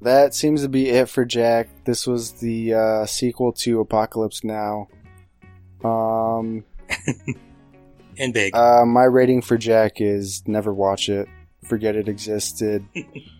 [0.00, 1.68] that seems to be it for Jack.
[1.84, 4.88] This was the uh, sequel to Apocalypse Now.
[5.82, 6.64] Um,
[8.18, 8.54] and big.
[8.54, 11.28] Uh, my rating for Jack is never watch it.
[11.64, 12.84] Forget it existed.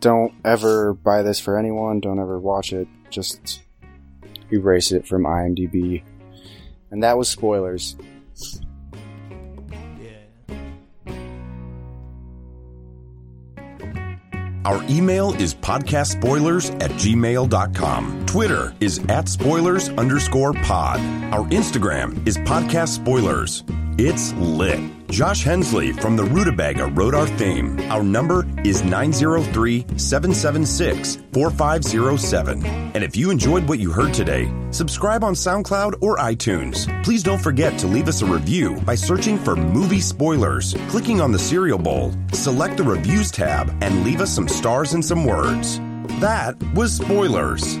[0.00, 2.00] Don't ever buy this for anyone.
[2.00, 2.88] Don't ever watch it.
[3.10, 3.62] Just
[4.52, 6.02] erase it from IMDb.
[6.90, 7.96] And that was spoilers.
[14.66, 18.26] Our email is podcastspoilers at gmail.com.
[18.26, 20.98] Twitter is at spoilers underscore pod.
[21.32, 23.62] Our Instagram is podcast spoilers.
[23.98, 24.78] It's lit.
[25.08, 27.80] Josh Hensley from the Rutabaga wrote our theme.
[27.90, 32.66] Our number is 903 776 4507.
[32.66, 36.92] And if you enjoyed what you heard today, subscribe on SoundCloud or iTunes.
[37.04, 41.32] Please don't forget to leave us a review by searching for movie spoilers, clicking on
[41.32, 45.78] the cereal bowl, select the reviews tab, and leave us some stars and some words.
[46.20, 47.78] That was spoilers.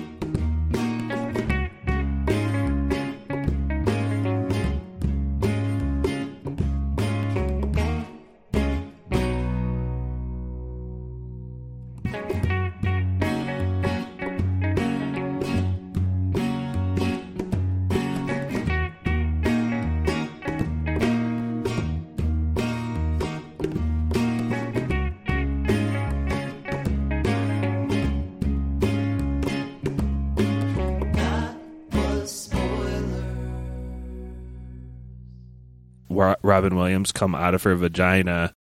[36.56, 38.54] Robin Williams come out of her vagina